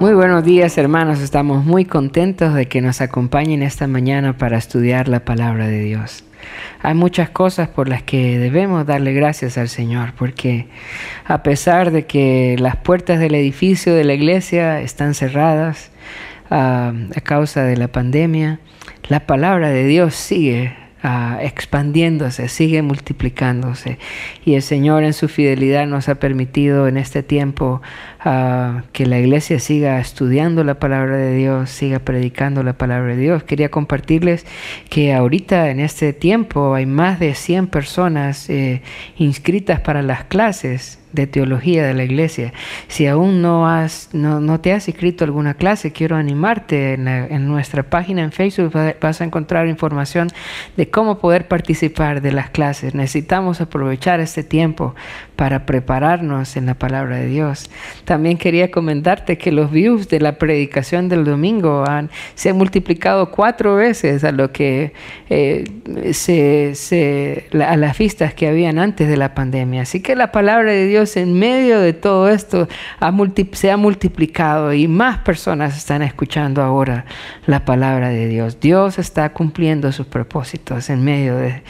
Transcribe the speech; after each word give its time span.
Muy 0.00 0.14
buenos 0.14 0.44
días 0.44 0.78
hermanos, 0.78 1.18
estamos 1.18 1.64
muy 1.64 1.84
contentos 1.84 2.54
de 2.54 2.68
que 2.68 2.80
nos 2.80 3.00
acompañen 3.00 3.64
esta 3.64 3.88
mañana 3.88 4.38
para 4.38 4.56
estudiar 4.56 5.08
la 5.08 5.24
palabra 5.24 5.66
de 5.66 5.80
Dios. 5.80 6.22
Hay 6.82 6.94
muchas 6.94 7.30
cosas 7.30 7.68
por 7.68 7.88
las 7.88 8.04
que 8.04 8.38
debemos 8.38 8.86
darle 8.86 9.12
gracias 9.12 9.58
al 9.58 9.68
Señor, 9.68 10.12
porque 10.16 10.68
a 11.24 11.42
pesar 11.42 11.90
de 11.90 12.06
que 12.06 12.54
las 12.60 12.76
puertas 12.76 13.18
del 13.18 13.34
edificio 13.34 13.92
de 13.92 14.04
la 14.04 14.14
iglesia 14.14 14.80
están 14.80 15.14
cerradas 15.14 15.90
ah, 16.48 16.92
a 17.16 17.20
causa 17.20 17.64
de 17.64 17.76
la 17.76 17.88
pandemia, 17.88 18.60
la 19.08 19.26
palabra 19.26 19.70
de 19.70 19.84
Dios 19.84 20.14
sigue 20.14 20.76
Ah, 21.00 21.38
expandiéndose, 21.42 22.48
sigue 22.48 22.82
multiplicándose. 22.82 23.98
Y 24.44 24.54
el 24.54 24.62
Señor 24.62 25.04
en 25.04 25.12
su 25.12 25.28
fidelidad 25.28 25.86
nos 25.86 26.08
ha 26.08 26.16
permitido 26.16 26.88
en 26.88 26.96
este 26.96 27.22
tiempo 27.22 27.80
ah, 28.18 28.82
que 28.92 29.06
la 29.06 29.20
iglesia 29.20 29.60
siga 29.60 30.00
estudiando 30.00 30.64
la 30.64 30.80
palabra 30.80 31.16
de 31.16 31.36
Dios, 31.36 31.70
siga 31.70 32.00
predicando 32.00 32.64
la 32.64 32.72
palabra 32.72 33.14
de 33.14 33.22
Dios. 33.22 33.44
Quería 33.44 33.70
compartirles 33.70 34.44
que 34.90 35.14
ahorita 35.14 35.70
en 35.70 35.78
este 35.78 36.12
tiempo 36.12 36.74
hay 36.74 36.86
más 36.86 37.20
de 37.20 37.34
100 37.34 37.68
personas 37.68 38.50
eh, 38.50 38.82
inscritas 39.18 39.78
para 39.78 40.02
las 40.02 40.24
clases 40.24 40.98
de 41.20 41.26
teología 41.26 41.84
de 41.86 41.94
la 41.94 42.04
iglesia. 42.04 42.52
Si 42.88 43.06
aún 43.06 43.42
no, 43.42 43.68
has, 43.68 44.10
no, 44.12 44.60
te 44.60 44.72
has 44.72 44.88
inscrito 44.88 45.24
a 45.24 45.26
alguna 45.26 45.54
clase, 45.54 45.92
quiero 45.92 46.16
animarte. 46.16 46.94
En, 46.94 47.48
nuestra 47.48 47.82
página 47.82 48.22
en 48.22 48.32
Facebook 48.32 48.72
vas 49.00 49.20
a 49.20 49.24
encontrar 49.24 49.68
información 49.68 50.28
de 50.76 50.90
cómo 50.90 51.18
poder 51.18 51.48
participar 51.48 52.20
de 52.20 52.32
las 52.32 52.50
clases. 52.50 52.94
Necesitamos 52.94 53.60
aprovechar 53.60 54.20
este 54.20 54.42
tiempo 54.42 54.94
para 55.38 55.66
prepararnos 55.66 56.56
en 56.56 56.66
la 56.66 56.74
palabra 56.74 57.18
de 57.18 57.26
Dios. 57.28 57.70
También 58.04 58.38
quería 58.38 58.72
comentarte 58.72 59.38
que 59.38 59.52
los 59.52 59.70
views 59.70 60.08
de 60.08 60.18
la 60.18 60.36
predicación 60.36 61.08
del 61.08 61.24
domingo 61.24 61.84
han, 61.86 62.10
se 62.34 62.50
han 62.50 62.56
multiplicado 62.56 63.30
cuatro 63.30 63.76
veces 63.76 64.24
a 64.24 64.32
lo 64.32 64.50
que 64.50 64.94
eh, 65.30 65.64
se, 66.12 67.46
a 67.64 67.76
las 67.76 67.96
vistas 67.96 68.34
que 68.34 68.48
habían 68.48 68.80
antes 68.80 69.08
de 69.08 69.16
la 69.16 69.36
pandemia. 69.36 69.82
Así 69.82 70.00
que 70.00 70.16
la 70.16 70.32
palabra 70.32 70.72
de 70.72 70.88
Dios 70.88 71.16
en 71.16 71.38
medio 71.38 71.78
de 71.78 71.92
todo 71.92 72.28
esto 72.28 72.66
se 73.52 73.70
ha 73.70 73.76
multiplicado 73.76 74.72
y 74.72 74.88
más 74.88 75.18
personas 75.18 75.76
están 75.76 76.02
escuchando 76.02 76.62
ahora 76.62 77.04
la 77.46 77.64
palabra 77.64 78.08
de 78.08 78.26
Dios. 78.26 78.58
Dios 78.58 78.98
está 78.98 79.32
cumpliendo 79.32 79.92
sus 79.92 80.08
propósitos 80.08 80.90
en 80.90 81.04
medio 81.04 81.36
de 81.36 81.62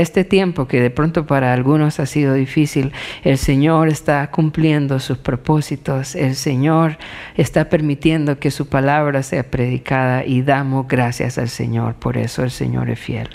este 0.00 0.24
tiempo 0.24 0.66
que 0.66 0.80
de 0.80 0.88
pronto 0.88 1.26
para 1.26 1.52
algunos 1.52 2.00
ha 2.00 2.06
sido 2.06 2.32
difícil. 2.32 2.92
El 3.24 3.38
Señor 3.38 3.88
está 3.88 4.30
cumpliendo 4.30 5.00
sus 5.00 5.18
propósitos. 5.18 6.14
El 6.14 6.34
Señor 6.34 6.98
está 7.36 7.68
permitiendo 7.68 8.38
que 8.38 8.50
su 8.50 8.68
palabra 8.68 9.22
sea 9.22 9.50
predicada 9.50 10.24
y 10.24 10.42
damos 10.42 10.88
gracias 10.88 11.38
al 11.38 11.48
Señor. 11.48 11.94
Por 11.94 12.16
eso 12.16 12.42
el 12.42 12.50
Señor 12.50 12.90
es 12.90 12.98
fiel 12.98 13.28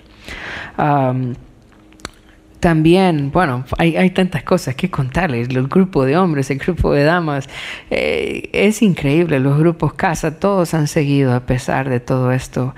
también, 2.65 3.29
bueno, 3.31 3.63
hay, 3.77 4.09
tantas 4.09 4.41
cosas 4.41 4.73
que 4.73 4.89
contarles, 4.89 5.49
el 5.49 5.67
grupo 5.67 6.03
de 6.03 6.17
hombres, 6.17 6.49
el 6.49 6.57
grupo 6.57 6.93
de 6.93 7.03
damas, 7.03 7.47
eh, 7.91 8.49
es 8.53 8.81
increíble, 8.81 9.39
los 9.39 9.59
grupos 9.59 9.93
casa, 9.93 10.39
todos 10.39 10.73
han 10.73 10.87
seguido 10.87 11.35
a 11.35 11.41
pesar 11.41 11.89
de 11.89 11.99
todo 11.99 12.31
esto, 12.31 12.73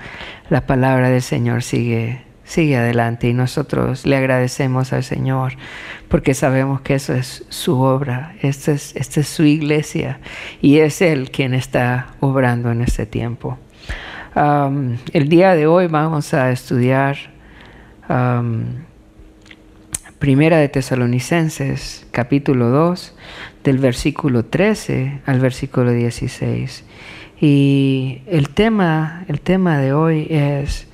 la 0.50 0.66
palabra 0.66 1.08
del 1.08 1.22
Señor 1.22 1.62
sigue, 1.62 2.20
sigue 2.48 2.76
adelante 2.76 3.28
y 3.28 3.34
nosotros 3.34 4.06
le 4.06 4.16
agradecemos 4.16 4.92
al 4.92 5.04
Señor 5.04 5.52
porque 6.08 6.32
sabemos 6.32 6.80
que 6.80 6.94
eso 6.94 7.12
es 7.14 7.44
su 7.50 7.80
obra, 7.80 8.34
esta 8.40 8.72
es, 8.72 8.96
esta 8.96 9.20
es 9.20 9.28
su 9.28 9.44
iglesia 9.44 10.18
y 10.62 10.78
es 10.78 11.02
Él 11.02 11.30
quien 11.30 11.52
está 11.52 12.14
obrando 12.20 12.72
en 12.72 12.80
este 12.80 13.06
tiempo. 13.06 13.58
el 14.34 15.28
día 15.28 15.54
de 15.54 15.66
hoy 15.66 15.86
vamos 15.86 16.34
a 16.34 16.50
estudiar... 16.50 17.16
Primera 20.18 20.58
de 20.58 20.68
Tesalonicenses, 20.68 22.04
capítulo 22.10 22.70
2, 22.70 23.14
del 23.62 23.78
versículo 23.78 24.44
13 24.44 25.20
al 25.26 25.38
versículo 25.38 25.92
16. 25.92 26.84
Y 27.40 28.22
el 28.26 28.48
tema, 28.48 29.24
el 29.28 29.40
tema 29.40 29.78
de 29.78 29.92
hoy 29.92 30.26
es 30.28 30.87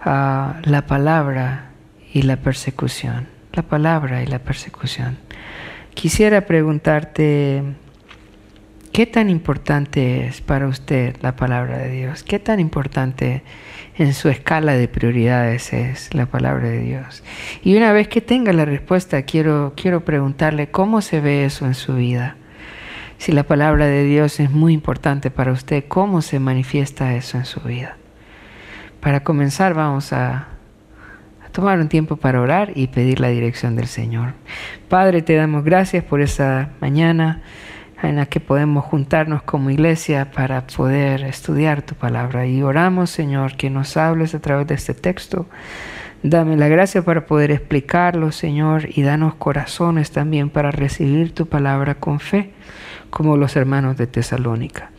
ah, 0.00 0.60
la 0.64 0.86
palabra 0.86 1.70
y 2.12 2.22
la 2.22 2.36
persecución. 2.36 3.28
La 3.52 3.62
palabra 3.62 4.22
y 4.22 4.26
la 4.26 4.38
persecución. 4.38 5.18
Quisiera 5.94 6.46
preguntarte, 6.46 7.62
¿qué 8.92 9.06
tan 9.06 9.28
importante 9.28 10.26
es 10.26 10.40
para 10.40 10.68
usted 10.68 11.16
la 11.20 11.36
palabra 11.36 11.78
de 11.78 11.90
Dios? 11.90 12.22
¿Qué 12.22 12.38
tan 12.38 12.60
importante 12.60 13.42
en 14.00 14.14
su 14.14 14.30
escala 14.30 14.72
de 14.72 14.88
prioridades 14.88 15.74
es 15.74 16.14
la 16.14 16.24
palabra 16.24 16.68
de 16.68 16.80
Dios. 16.80 17.22
Y 17.62 17.76
una 17.76 17.92
vez 17.92 18.08
que 18.08 18.22
tenga 18.22 18.52
la 18.54 18.64
respuesta, 18.64 19.22
quiero, 19.22 19.74
quiero 19.76 20.06
preguntarle 20.06 20.70
cómo 20.70 21.02
se 21.02 21.20
ve 21.20 21.44
eso 21.44 21.66
en 21.66 21.74
su 21.74 21.96
vida. 21.96 22.36
Si 23.18 23.32
la 23.32 23.42
palabra 23.42 23.84
de 23.84 24.04
Dios 24.04 24.40
es 24.40 24.50
muy 24.50 24.72
importante 24.72 25.30
para 25.30 25.52
usted, 25.52 25.84
¿cómo 25.86 26.22
se 26.22 26.40
manifiesta 26.40 27.14
eso 27.14 27.36
en 27.36 27.44
su 27.44 27.60
vida? 27.60 27.99
Para 29.00 29.24
comenzar 29.24 29.72
vamos 29.72 30.12
a, 30.12 30.48
tomar 31.52 31.80
un 31.80 31.88
tiempo 31.88 32.16
para 32.16 32.40
orar 32.40 32.72
y 32.74 32.88
pedir 32.88 33.18
la 33.18 33.28
dirección 33.28 33.74
del 33.74 33.86
Señor. 33.86 34.34
Padre, 34.88 35.22
te 35.22 35.34
damos 35.34 35.64
gracias 35.64 36.04
por 36.04 36.20
esa 36.20 36.70
mañana 36.80 37.42
en 38.02 38.16
la 38.16 38.26
que 38.26 38.40
podemos 38.40 38.84
juntarnos 38.84 39.42
como 39.42 39.70
iglesia 39.70 40.30
para 40.30 40.66
poder 40.66 41.24
estudiar 41.24 41.82
tu 41.82 41.94
palabra. 41.94 42.46
Y 42.46 42.62
oramos, 42.62 43.10
Señor, 43.10 43.56
que 43.56 43.70
nos 43.70 43.96
hables 43.96 44.34
a 44.34 44.40
través 44.40 44.66
de 44.68 44.74
este 44.74 44.94
texto. 44.94 45.46
Dame 46.22 46.56
la 46.56 46.68
gracia 46.68 47.02
para 47.02 47.24
poder 47.24 47.50
explicarlo, 47.50 48.30
Señor, 48.32 48.88
y 48.90 49.02
danos 49.02 49.34
corazones 49.34 50.10
también 50.10 50.50
para 50.50 50.70
recibir 50.70 51.34
tu 51.34 51.46
palabra 51.46 51.94
con 51.94 52.20
fe, 52.20 52.52
como 53.10 53.36
los 53.36 53.56
hermanos 53.56 53.96
de 53.96 54.06
Tesalónica. 54.06 54.90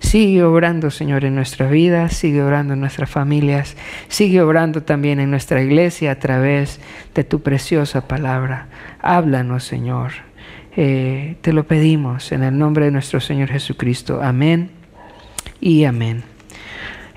Sigue 0.00 0.42
obrando, 0.42 0.90
Señor, 0.90 1.24
en 1.24 1.36
nuestras 1.36 1.70
vidas, 1.70 2.14
sigue 2.14 2.42
obrando 2.42 2.74
en 2.74 2.80
nuestras 2.80 3.08
familias, 3.08 3.76
sigue 4.08 4.42
obrando 4.42 4.82
también 4.82 5.20
en 5.20 5.30
nuestra 5.30 5.62
iglesia 5.62 6.12
a 6.12 6.18
través 6.18 6.80
de 7.14 7.24
tu 7.24 7.40
preciosa 7.40 8.08
palabra. 8.08 8.66
Háblanos, 9.00 9.64
Señor 9.64 10.30
eh, 10.76 11.36
te 11.40 11.52
lo 11.52 11.64
pedimos 11.64 12.30
en 12.32 12.44
el 12.44 12.56
nombre 12.56 12.84
de 12.84 12.90
nuestro 12.90 13.20
Señor 13.20 13.48
Jesucristo. 13.48 14.20
Amén 14.22 14.70
y 15.60 15.84
amén. 15.84 16.22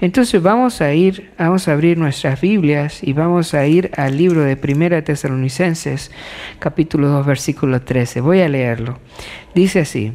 Entonces 0.02 0.42
vamos 0.42 0.82
a 0.82 0.94
ir, 0.94 1.32
vamos 1.38 1.68
a 1.68 1.74
abrir 1.74 1.98
nuestras 1.98 2.42
Biblias 2.42 3.04
y 3.04 3.14
vamos 3.14 3.54
a 3.54 3.66
ir 3.68 3.92
al 3.96 4.18
libro 4.18 4.42
de 4.42 4.58
Primera 4.58 5.04
Tesalonicenses, 5.04 6.12
capítulo 6.60 7.08
2, 7.10 7.26
versículo 7.26 7.82
13. 7.82 8.20
Voy 8.22 8.42
a 8.42 8.50
leerlo. 8.50 9.00
Dice 9.56 9.82
así: 9.82 10.14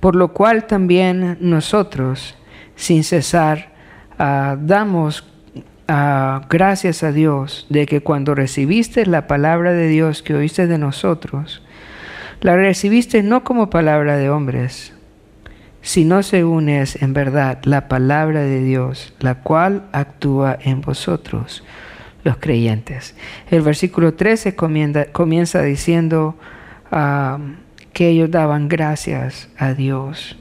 Por 0.00 0.16
lo 0.16 0.32
cual 0.32 0.66
también 0.66 1.38
nosotros, 1.40 2.36
sin 2.76 3.04
cesar, 3.04 3.72
ah, 4.18 4.56
damos 4.60 5.24
ah, 5.88 6.42
gracias 6.48 7.02
a 7.02 7.12
Dios 7.12 7.66
de 7.68 7.86
que 7.86 8.00
cuando 8.02 8.34
recibiste 8.34 9.06
la 9.06 9.26
palabra 9.26 9.72
de 9.72 9.88
Dios 9.88 10.22
que 10.22 10.34
oíste 10.34 10.66
de 10.66 10.78
nosotros, 10.78 11.62
la 12.40 12.56
recibiste 12.56 13.22
no 13.22 13.44
como 13.44 13.70
palabra 13.70 14.16
de 14.16 14.28
hombres, 14.28 14.92
sino 15.86 16.22
según 16.22 16.68
es 16.68 17.00
en 17.00 17.12
verdad 17.12 17.60
la 17.62 17.88
palabra 17.88 18.40
de 18.40 18.60
Dios, 18.60 19.14
la 19.20 19.36
cual 19.36 19.84
actúa 19.92 20.58
en 20.60 20.80
vosotros, 20.80 21.62
los 22.24 22.36
creyentes. 22.38 23.14
El 23.50 23.62
versículo 23.62 24.14
13 24.14 24.56
comienza, 24.56 25.62
diciendo 25.62 26.36
um, 26.90 27.54
que 27.96 28.08
ellos 28.08 28.30
daban 28.30 28.68
gracias 28.68 29.48
a 29.56 29.72
Dios. 29.72 30.36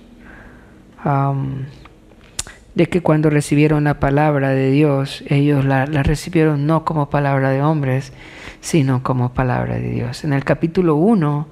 De 2.73 2.87
que 2.87 2.99
cuando 2.99 3.29
recibieron 3.29 3.85
la 3.85 4.01
palabra 4.01 4.49
de 4.49 4.71
Dios, 4.71 5.23
ellos 5.29 5.63
la, 5.63 5.85
recibieron 5.85 6.67
no 6.67 6.83
como 6.83 7.09
palabra 7.09 7.51
de 7.51 7.61
hombres, 7.61 8.11
sino 8.59 9.03
como 9.03 9.33
palabra 9.33 9.75
de 9.75 9.89
Dios. 9.89 10.25
En 10.25 10.33
el 10.33 10.43
capítulo 10.43 10.95
1 10.95 11.47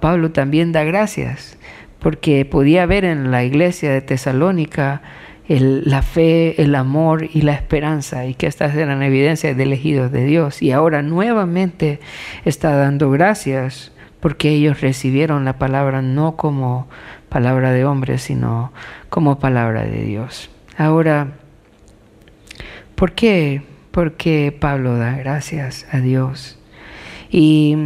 Pablo 0.00 0.32
también 0.32 0.72
da 0.72 0.82
gracias 0.82 1.58
porque 2.00 2.44
podía 2.44 2.84
ver 2.84 3.04
en 3.04 3.30
la 3.30 3.44
iglesia 3.44 3.92
de 3.92 4.00
Tesalónica 4.00 5.00
la 5.46 6.02
fe, 6.02 6.60
el 6.60 6.74
amor 6.74 7.28
y 7.32 7.42
la 7.42 7.52
esperanza, 7.52 8.26
y 8.26 8.34
que 8.34 8.48
estas 8.48 8.74
eran 8.74 9.00
evidencias 9.04 9.56
de 9.56 9.62
elegidos 9.62 10.10
de 10.10 10.24
Dios. 10.24 10.60
Y 10.60 10.72
ahora 10.72 11.02
nuevamente 11.02 12.00
está 12.44 12.74
dando 12.74 13.12
gracias 13.12 13.93
porque 14.24 14.48
ellos 14.48 14.80
recibieron 14.80 15.44
la 15.44 15.58
palabra 15.58 16.00
no 16.00 16.34
como 16.34 16.88
palabra 17.28 17.72
de 17.72 17.84
hombre, 17.84 18.16
sino 18.16 18.72
como 19.10 19.38
palabra 19.38 19.82
de 19.84 20.02
Dios. 20.02 20.48
Ahora, 20.78 21.32
¿por 22.94 23.12
qué? 23.12 23.60
Porque 23.90 24.56
Pablo 24.58 24.96
da 24.96 25.14
gracias 25.18 25.84
a 25.92 25.98
Dios. 25.98 26.58
Y 27.30 27.76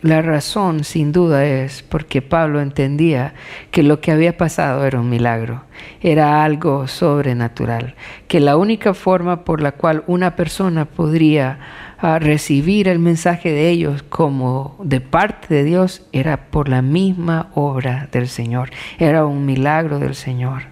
la 0.00 0.22
razón 0.22 0.82
sin 0.82 1.12
duda 1.12 1.44
es 1.44 1.82
porque 1.82 2.22
Pablo 2.22 2.62
entendía 2.62 3.34
que 3.70 3.82
lo 3.82 4.00
que 4.00 4.12
había 4.12 4.38
pasado 4.38 4.86
era 4.86 4.98
un 4.98 5.10
milagro, 5.10 5.64
era 6.00 6.42
algo 6.42 6.88
sobrenatural, 6.88 7.96
que 8.28 8.40
la 8.40 8.56
única 8.56 8.94
forma 8.94 9.44
por 9.44 9.60
la 9.60 9.72
cual 9.72 10.04
una 10.06 10.36
persona 10.36 10.86
podría 10.86 11.58
ah, 11.98 12.18
recibir 12.18 12.88
el 12.88 12.98
mensaje 12.98 13.52
de 13.52 13.70
ellos 13.70 14.02
como 14.02 14.76
de 14.82 15.00
parte 15.00 15.54
de 15.54 15.64
Dios 15.64 16.06
era 16.12 16.50
por 16.50 16.68
la 16.68 16.82
misma 16.82 17.50
obra 17.54 18.08
del 18.12 18.28
Señor, 18.28 18.70
era 18.98 19.26
un 19.26 19.46
milagro 19.46 19.98
del 19.98 20.14
Señor. 20.14 20.62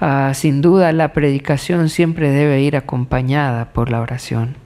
Ah, 0.00 0.32
sin 0.34 0.62
duda 0.62 0.92
la 0.92 1.12
predicación 1.12 1.88
siempre 1.88 2.30
debe 2.30 2.62
ir 2.62 2.76
acompañada 2.76 3.72
por 3.72 3.90
la 3.90 4.00
oración 4.00 4.56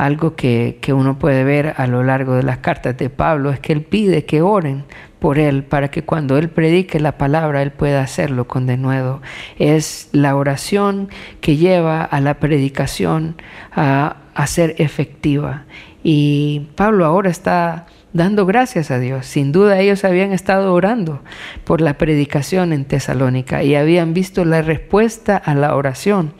algo 0.00 0.34
que, 0.34 0.78
uno 0.94 1.18
puede 1.18 1.44
ver 1.44 1.74
a 1.76 1.86
lo 1.86 2.02
largo 2.02 2.34
de 2.34 2.42
las 2.42 2.58
cartas 2.58 2.96
de 2.96 3.10
Pablo 3.10 3.50
es 3.50 3.60
que 3.60 3.72
él 3.72 3.82
pide 3.82 4.24
que 4.24 4.42
oren 4.42 4.84
por 5.20 5.38
él 5.38 5.62
para 5.62 5.90
que 5.90 6.02
cuando 6.02 6.38
él 6.38 6.48
predique 6.48 6.98
la 6.98 7.18
palabra 7.18 7.62
él 7.62 7.70
pueda 7.70 8.02
hacerlo 8.02 8.48
con 8.48 8.66
denuedo. 8.66 9.20
Es 9.58 10.08
la 10.12 10.34
oración 10.34 11.08
que 11.40 11.56
lleva 11.56 12.02
a 12.02 12.20
la 12.20 12.34
predicación 12.34 13.36
a, 13.72 14.16
a 14.34 14.46
ser 14.46 14.74
efectiva. 14.78 15.64
Y 16.02 16.68
Pablo 16.74 17.04
ahora 17.04 17.30
está 17.30 17.86
dando 18.12 18.46
gracias 18.46 18.90
a 18.90 18.98
Dios. 18.98 19.26
Sin 19.26 19.52
duda 19.52 19.78
ellos 19.78 20.04
habían 20.04 20.32
estado 20.32 20.72
orando 20.72 21.20
por 21.64 21.80
la 21.80 21.94
predicación 21.94 22.72
en 22.72 22.84
Tesalónica 22.84 23.62
y 23.62 23.74
habían 23.74 24.14
visto 24.14 24.44
la 24.44 24.62
respuesta 24.62 25.36
a 25.36 25.54
la 25.54 25.74
oración 25.74 26.32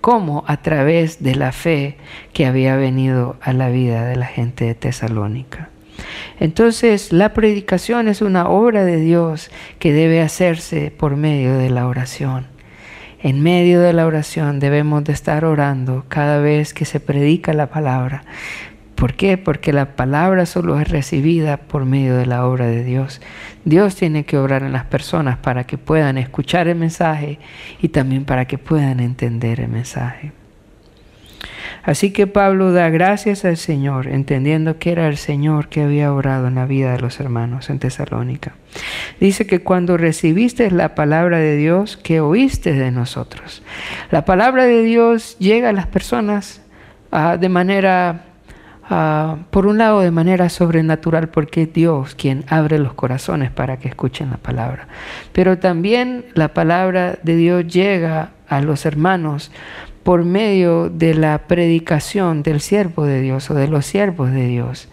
como 0.00 0.44
a 0.46 0.58
través 0.58 1.22
de 1.22 1.34
la 1.34 1.50
fe 1.52 1.96
que 2.34 2.44
había 2.44 2.76
venido 2.76 3.36
a 3.40 3.54
la 3.54 3.70
vida 3.70 4.04
de 4.04 4.16
la 4.16 4.26
gente 4.26 4.66
de 4.66 4.74
Tesalónica. 4.74 5.70
Entonces 6.40 7.12
la 7.12 7.32
predicación 7.32 8.08
es 8.08 8.22
una 8.22 8.48
obra 8.48 8.84
de 8.84 8.98
Dios 9.00 9.50
que 9.78 9.92
debe 9.92 10.20
hacerse 10.20 10.90
por 10.90 11.16
medio 11.16 11.56
de 11.56 11.70
la 11.70 11.86
oración. 11.86 12.46
En 13.22 13.42
medio 13.42 13.80
de 13.80 13.92
la 13.94 14.06
oración 14.06 14.60
debemos 14.60 15.04
de 15.04 15.12
estar 15.12 15.44
orando 15.44 16.04
cada 16.08 16.38
vez 16.38 16.74
que 16.74 16.84
se 16.84 17.00
predica 17.00 17.54
la 17.54 17.70
palabra, 17.70 18.24
¿Por 18.94 19.14
qué? 19.14 19.38
Porque 19.38 19.72
la 19.72 19.96
palabra 19.96 20.46
solo 20.46 20.78
es 20.78 20.88
recibida 20.88 21.56
por 21.56 21.84
medio 21.84 22.16
de 22.16 22.26
la 22.26 22.46
obra 22.46 22.66
de 22.66 22.84
Dios. 22.84 23.20
Dios 23.64 23.96
tiene 23.96 24.24
que 24.24 24.38
obrar 24.38 24.62
en 24.62 24.72
las 24.72 24.84
personas 24.84 25.36
para 25.36 25.64
que 25.64 25.78
puedan 25.78 26.16
escuchar 26.16 26.68
el 26.68 26.76
mensaje 26.76 27.38
y 27.82 27.88
también 27.88 28.24
para 28.24 28.46
que 28.46 28.56
puedan 28.56 29.00
entender 29.00 29.60
el 29.60 29.68
mensaje. 29.68 30.32
Así 31.82 32.12
que 32.12 32.26
Pablo 32.26 32.72
da 32.72 32.90
gracias 32.90 33.44
al 33.44 33.56
Señor, 33.56 34.06
entendiendo 34.06 34.78
que 34.78 34.92
era 34.92 35.08
el 35.08 35.16
Señor 35.16 35.68
que 35.68 35.82
había 35.82 36.12
obrado 36.12 36.48
en 36.48 36.56
la 36.56 36.66
vida 36.66 36.92
de 36.92 37.00
los 37.00 37.20
hermanos 37.20 37.70
en 37.70 37.78
Tesalónica. 37.78 38.54
Dice 39.20 39.46
que 39.46 39.60
cuando 39.60 39.96
recibiste 39.96 40.70
la 40.70 40.94
palabra 40.94 41.38
de 41.38 41.56
Dios, 41.56 41.96
que 41.96 42.20
oíste 42.20 42.72
de 42.72 42.90
nosotros. 42.90 43.62
La 44.10 44.24
palabra 44.24 44.64
de 44.64 44.82
Dios 44.82 45.36
llega 45.38 45.70
a 45.70 45.72
las 45.72 45.86
personas 45.86 46.60
ah, 47.10 47.36
de 47.36 47.48
manera 47.48 48.24
Ah, 48.90 49.38
por 49.50 49.66
un 49.66 49.78
lado 49.78 50.00
de 50.00 50.10
manera 50.10 50.50
sobrenatural 50.50 51.30
porque 51.30 51.62
es 51.62 51.72
Dios 51.72 52.14
quien 52.14 52.44
abre 52.48 52.78
los 52.78 52.92
corazones 52.92 53.50
para 53.50 53.78
que 53.78 53.88
escuchen 53.88 54.28
la 54.28 54.36
palabra, 54.36 54.88
pero 55.32 55.58
también 55.58 56.26
la 56.34 56.48
palabra 56.48 57.18
de 57.22 57.34
Dios 57.34 57.66
llega 57.66 58.32
a 58.46 58.60
los 58.60 58.84
hermanos 58.84 59.50
por 60.04 60.24
medio 60.24 60.90
de 60.90 61.14
la 61.14 61.38
predicación 61.48 62.42
del 62.42 62.60
siervo 62.60 63.04
de 63.06 63.22
Dios 63.22 63.50
o 63.50 63.54
de 63.54 63.68
los 63.68 63.86
siervos 63.86 64.30
de 64.30 64.46
Dios. 64.46 64.88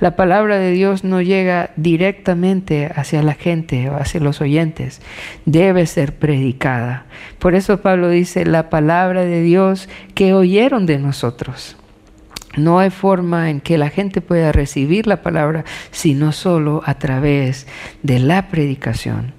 La 0.00 0.16
palabra 0.16 0.56
de 0.56 0.70
Dios 0.70 1.02
no 1.02 1.20
llega 1.20 1.70
directamente 1.76 2.90
hacia 2.94 3.22
la 3.22 3.34
gente 3.34 3.90
o 3.90 3.96
hacia 3.96 4.20
los 4.20 4.40
oyentes, 4.40 5.02
debe 5.44 5.84
ser 5.86 6.14
predicada. 6.14 7.06
Por 7.40 7.56
eso 7.56 7.82
Pablo 7.82 8.08
dice, 8.08 8.46
la 8.46 8.70
palabra 8.70 9.24
de 9.24 9.42
Dios 9.42 9.88
que 10.14 10.32
oyeron 10.32 10.86
de 10.86 10.98
nosotros. 10.98 11.76
No 12.56 12.78
hay 12.78 12.90
forma 12.90 13.50
en 13.50 13.60
que 13.60 13.78
la 13.78 13.88
gente 13.88 14.20
pueda 14.20 14.52
recibir 14.52 15.06
la 15.06 15.22
palabra 15.22 15.64
sino 15.90 16.32
solo 16.32 16.82
a 16.84 16.98
través 16.98 17.66
de 18.02 18.18
la 18.18 18.48
predicación. 18.48 19.32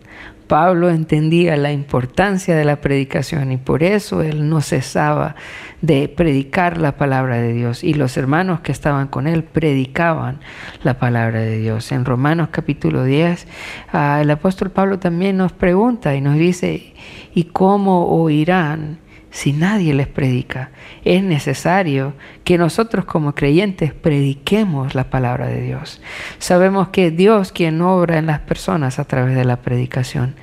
Pablo 0.54 0.92
entendía 0.92 1.58
la 1.58 1.72
importancia 1.72 2.56
de 2.56 2.64
la 2.64 2.76
predicación 2.76 3.52
y 3.52 3.58
por 3.58 3.82
eso 3.82 4.22
él 4.22 4.50
no 4.50 4.62
cesaba 4.62 5.34
de 5.82 6.08
predicar 6.08 6.78
la 6.78 6.96
palabra 6.96 7.38
de 7.38 7.54
Dios 7.54 7.84
y 7.84 7.96
los 7.96 8.18
hermanos 8.18 8.60
que 8.60 8.72
estaban 8.72 9.08
con 9.08 9.26
él 9.26 9.44
predicaban 9.44 10.42
la 10.84 11.00
palabra 11.00 11.40
de 11.40 11.58
Dios. 11.58 11.92
En 11.92 12.06
Romanos 12.06 12.50
capítulo 12.52 13.04
10 13.04 13.48
ah, 13.94 14.20
el 14.22 14.30
apóstol 14.30 14.70
Pablo 14.70 15.00
también 15.00 15.38
nos 15.38 15.54
pregunta 15.54 16.14
y 16.14 16.22
nos 16.22 16.36
dice, 16.36 16.94
¿y 17.34 17.46
cómo 17.46 18.06
oirán 18.10 19.00
si 19.34 19.52
nadie 19.52 19.96
les 19.96 20.08
predica. 20.08 20.70
Es 21.04 21.24
necesario 21.24 22.14
que 22.44 22.60
nosotros 22.60 23.04
como 23.04 23.34
creyentes 23.34 23.92
prediquemos 23.92 24.94
la 24.94 25.10
palabra 25.10 25.48
de 25.48 25.60
Dios. 25.60 26.02
Sabemos 26.38 26.90
que 26.90 27.10
Dios 27.10 27.52
quien 27.52 27.82
obra 27.82 28.20
en 28.20 28.28
las 28.28 28.42
personas 28.42 29.00
a 29.00 29.06
través 29.06 29.36
de 29.36 29.44
la 29.44 29.58
predicación, 29.58 30.36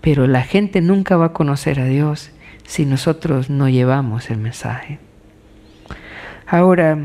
pero 0.00 0.26
la 0.26 0.40
gente 0.40 0.80
nunca 0.80 1.18
va 1.18 1.26
a 1.26 1.32
conocer 1.34 1.80
a 1.80 1.84
Dios 1.84 2.30
si 2.66 2.86
nosotros 2.86 3.50
no 3.50 3.68
llevamos 3.68 4.30
el 4.30 4.38
mensaje. 4.38 4.98
Ahora, 6.46 6.98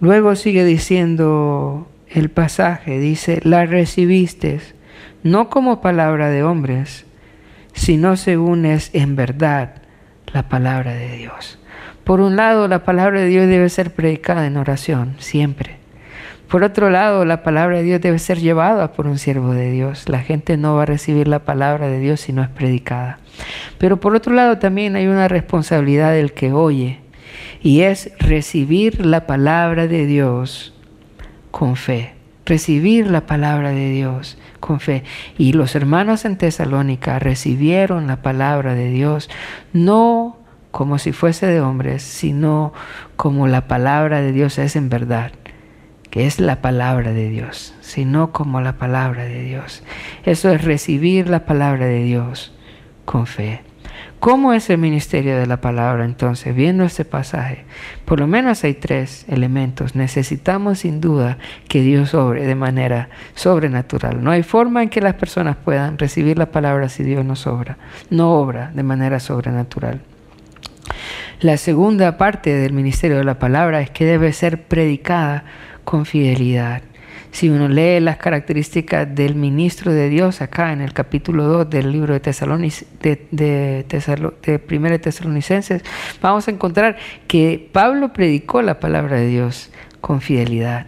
luego 0.00 0.34
sigue 0.34 0.64
diciendo 0.64 1.88
el 2.08 2.28
pasaje, 2.28 2.98
dice, 2.98 3.40
la 3.44 3.66
recibiste 3.66 4.60
no 5.22 5.48
como 5.48 5.80
palabra 5.80 6.28
de 6.28 6.42
hombres, 6.42 7.06
sino 7.72 8.16
según 8.16 8.66
es 8.66 8.90
en 8.94 9.14
verdad 9.14 9.83
la 10.34 10.48
palabra 10.48 10.92
de 10.92 11.16
Dios. 11.16 11.58
Por 12.02 12.20
un 12.20 12.36
lado, 12.36 12.68
la 12.68 12.84
palabra 12.84 13.20
de 13.20 13.28
Dios 13.28 13.46
debe 13.46 13.68
ser 13.70 13.94
predicada 13.94 14.46
en 14.46 14.56
oración, 14.56 15.14
siempre. 15.18 15.76
Por 16.48 16.64
otro 16.64 16.90
lado, 16.90 17.24
la 17.24 17.42
palabra 17.42 17.78
de 17.78 17.84
Dios 17.84 18.00
debe 18.00 18.18
ser 18.18 18.38
llevada 18.38 18.92
por 18.92 19.06
un 19.06 19.16
siervo 19.16 19.54
de 19.54 19.70
Dios. 19.70 20.08
La 20.08 20.20
gente 20.20 20.56
no 20.56 20.74
va 20.74 20.82
a 20.82 20.86
recibir 20.86 21.28
la 21.28 21.44
palabra 21.44 21.86
de 21.86 22.00
Dios 22.00 22.20
si 22.20 22.32
no 22.32 22.42
es 22.42 22.48
predicada. 22.48 23.20
Pero 23.78 24.00
por 24.00 24.14
otro 24.14 24.34
lado, 24.34 24.58
también 24.58 24.96
hay 24.96 25.06
una 25.06 25.28
responsabilidad 25.28 26.12
del 26.12 26.32
que 26.32 26.52
oye, 26.52 26.98
y 27.62 27.82
es 27.82 28.10
recibir 28.18 29.06
la 29.06 29.26
palabra 29.26 29.86
de 29.86 30.04
Dios 30.04 30.74
con 31.50 31.76
fe. 31.76 32.12
Recibir 32.44 33.06
la 33.06 33.24
palabra 33.24 33.70
de 33.70 33.88
Dios 33.88 34.36
con 34.64 34.80
fe. 34.80 35.04
Y 35.36 35.52
los 35.52 35.74
hermanos 35.74 36.24
en 36.24 36.38
Tesalónica 36.38 37.18
recibieron 37.18 38.06
la 38.06 38.22
palabra 38.22 38.74
de 38.74 38.88
Dios 38.88 39.28
no 39.74 40.38
como 40.70 40.98
si 40.98 41.12
fuese 41.12 41.46
de 41.46 41.60
hombres, 41.60 42.02
sino 42.02 42.72
como 43.16 43.46
la 43.46 43.68
palabra 43.68 44.22
de 44.22 44.32
Dios 44.32 44.58
es 44.58 44.74
en 44.74 44.88
verdad, 44.88 45.32
que 46.10 46.26
es 46.26 46.40
la 46.40 46.62
palabra 46.62 47.12
de 47.12 47.28
Dios, 47.28 47.74
sino 47.82 48.32
como 48.32 48.62
la 48.62 48.78
palabra 48.78 49.24
de 49.24 49.42
Dios. 49.42 49.82
Eso 50.24 50.50
es 50.50 50.64
recibir 50.64 51.28
la 51.28 51.44
palabra 51.44 51.84
de 51.84 52.02
Dios 52.02 52.54
con 53.04 53.26
fe. 53.26 53.60
¿Cómo 54.20 54.54
es 54.54 54.70
el 54.70 54.78
ministerio 54.78 55.36
de 55.36 55.46
la 55.46 55.60
palabra 55.60 56.04
entonces? 56.04 56.54
Viendo 56.54 56.84
este 56.84 57.04
pasaje, 57.04 57.64
por 58.04 58.20
lo 58.20 58.26
menos 58.26 58.64
hay 58.64 58.74
tres 58.74 59.26
elementos. 59.28 59.94
Necesitamos 59.94 60.78
sin 60.80 61.00
duda 61.00 61.38
que 61.68 61.82
Dios 61.82 62.14
obre 62.14 62.46
de 62.46 62.54
manera 62.54 63.10
sobrenatural. 63.34 64.24
No 64.24 64.30
hay 64.30 64.42
forma 64.42 64.82
en 64.82 64.88
que 64.88 65.02
las 65.02 65.14
personas 65.14 65.56
puedan 65.56 65.98
recibir 65.98 66.38
la 66.38 66.50
palabra 66.50 66.88
si 66.88 67.02
Dios 67.02 67.24
no 67.24 67.34
obra, 67.52 67.76
no 68.08 68.32
obra 68.32 68.70
de 68.74 68.82
manera 68.82 69.20
sobrenatural. 69.20 70.00
La 71.40 71.56
segunda 71.58 72.16
parte 72.16 72.54
del 72.54 72.72
ministerio 72.72 73.18
de 73.18 73.24
la 73.24 73.38
palabra 73.38 73.80
es 73.80 73.90
que 73.90 74.06
debe 74.06 74.32
ser 74.32 74.62
predicada 74.62 75.44
con 75.84 76.06
fidelidad. 76.06 76.82
Si 77.34 77.50
uno 77.50 77.68
lee 77.68 77.98
las 77.98 78.18
características 78.18 79.12
del 79.12 79.34
ministro 79.34 79.92
de 79.92 80.08
Dios 80.08 80.40
acá 80.40 80.72
en 80.72 80.80
el 80.80 80.92
capítulo 80.92 81.42
2 81.48 81.68
del 81.68 81.90
libro 81.90 82.14
de, 82.14 82.20
Tesalonic, 82.20 82.72
de, 83.00 83.84
Tesalonicenses, 85.02 85.82
vamos 86.22 86.46
a 86.46 86.52
encontrar 86.52 86.96
que 87.26 87.68
Pablo 87.72 88.12
predicó 88.12 88.62
la 88.62 88.78
palabra 88.78 89.16
de 89.16 89.26
Dios 89.26 89.72
con 90.00 90.20
fidelidad 90.20 90.86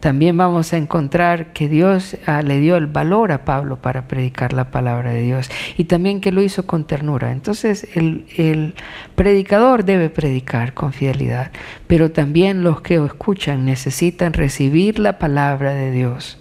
también 0.00 0.36
vamos 0.36 0.72
a 0.72 0.76
encontrar 0.76 1.52
que 1.52 1.68
Dios 1.68 2.16
ah, 2.26 2.42
le 2.42 2.60
dio 2.60 2.76
el 2.76 2.86
valor 2.86 3.32
a 3.32 3.44
Pablo 3.44 3.76
para 3.76 4.06
predicar 4.06 4.52
la 4.52 4.70
palabra 4.70 5.10
de 5.12 5.22
Dios 5.22 5.50
y 5.76 5.84
también 5.84 6.20
que 6.20 6.32
lo 6.32 6.42
hizo 6.42 6.66
con 6.66 6.84
ternura. 6.84 7.32
Entonces 7.32 7.88
el, 7.94 8.26
el 8.36 8.74
predicador 9.14 9.84
debe 9.84 10.10
predicar 10.10 10.74
con 10.74 10.92
fidelidad, 10.92 11.50
pero 11.86 12.10
también 12.10 12.62
los 12.62 12.82
que 12.82 13.02
escuchan 13.04 13.64
necesitan 13.64 14.32
recibir 14.32 14.98
la 14.98 15.18
palabra 15.18 15.72
de 15.72 15.90
Dios 15.90 16.38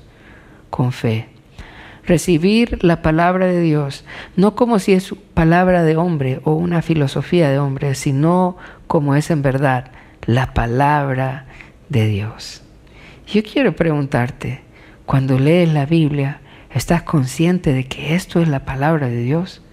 con 0.69 0.91
fe. 0.91 1.29
Recibir 2.05 2.83
la 2.83 3.01
palabra 3.01 3.47
de 3.47 3.61
Dios, 3.61 4.05
no 4.35 4.53
como 4.53 4.77
si 4.77 4.93
es 4.93 5.15
palabra 5.33 5.81
de 5.83 5.97
hombre 5.97 6.39
o 6.43 6.53
una 6.53 6.83
filosofía 6.83 7.49
de 7.49 7.57
hombre, 7.57 7.95
sino 7.95 8.57
como 8.85 9.15
es 9.15 9.31
en 9.31 9.41
verdad 9.41 9.91
la 10.27 10.53
palabra 10.53 11.45
de 11.89 12.05
Dios. 12.07 12.64
Yo 13.27 13.41
quiero 13.43 13.75
preguntarte, 13.75 14.61
cuando 15.05 15.39
lees 15.39 15.73
la 15.73 15.87
Biblia, 15.87 16.41
¿estás 16.71 17.01
consciente 17.01 17.73
de 17.73 17.85
que 17.85 18.13
esto 18.13 18.39
es 18.39 18.47
la 18.47 18.65
palabra 18.65 19.07
de 19.07 19.17
Dios? 19.17 19.63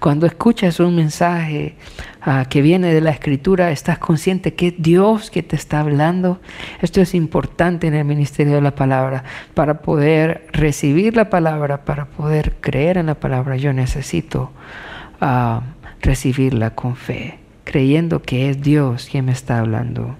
Cuando 0.00 0.26
escuchas 0.26 0.80
un 0.80 0.96
mensaje 0.96 1.76
ah, 2.20 2.46
que 2.48 2.62
viene 2.62 2.92
de 2.92 3.00
la 3.00 3.10
escritura, 3.10 3.70
estás 3.70 3.98
consciente 3.98 4.54
que 4.54 4.68
es 4.68 4.74
Dios 4.78 5.30
que 5.30 5.44
te 5.44 5.54
está 5.54 5.80
hablando. 5.80 6.40
Esto 6.82 7.00
es 7.00 7.14
importante 7.14 7.86
en 7.86 7.94
el 7.94 8.04
ministerio 8.04 8.54
de 8.56 8.60
la 8.60 8.74
palabra. 8.74 9.22
Para 9.54 9.82
poder 9.82 10.46
recibir 10.52 11.14
la 11.14 11.30
palabra, 11.30 11.84
para 11.84 12.06
poder 12.06 12.54
creer 12.60 12.98
en 12.98 13.06
la 13.06 13.14
palabra, 13.14 13.56
yo 13.56 13.72
necesito 13.72 14.50
ah, 15.20 15.62
recibirla 16.00 16.70
con 16.70 16.96
fe, 16.96 17.38
creyendo 17.62 18.22
que 18.22 18.50
es 18.50 18.60
Dios 18.60 19.08
quien 19.10 19.26
me 19.26 19.32
está 19.32 19.60
hablando 19.60 20.16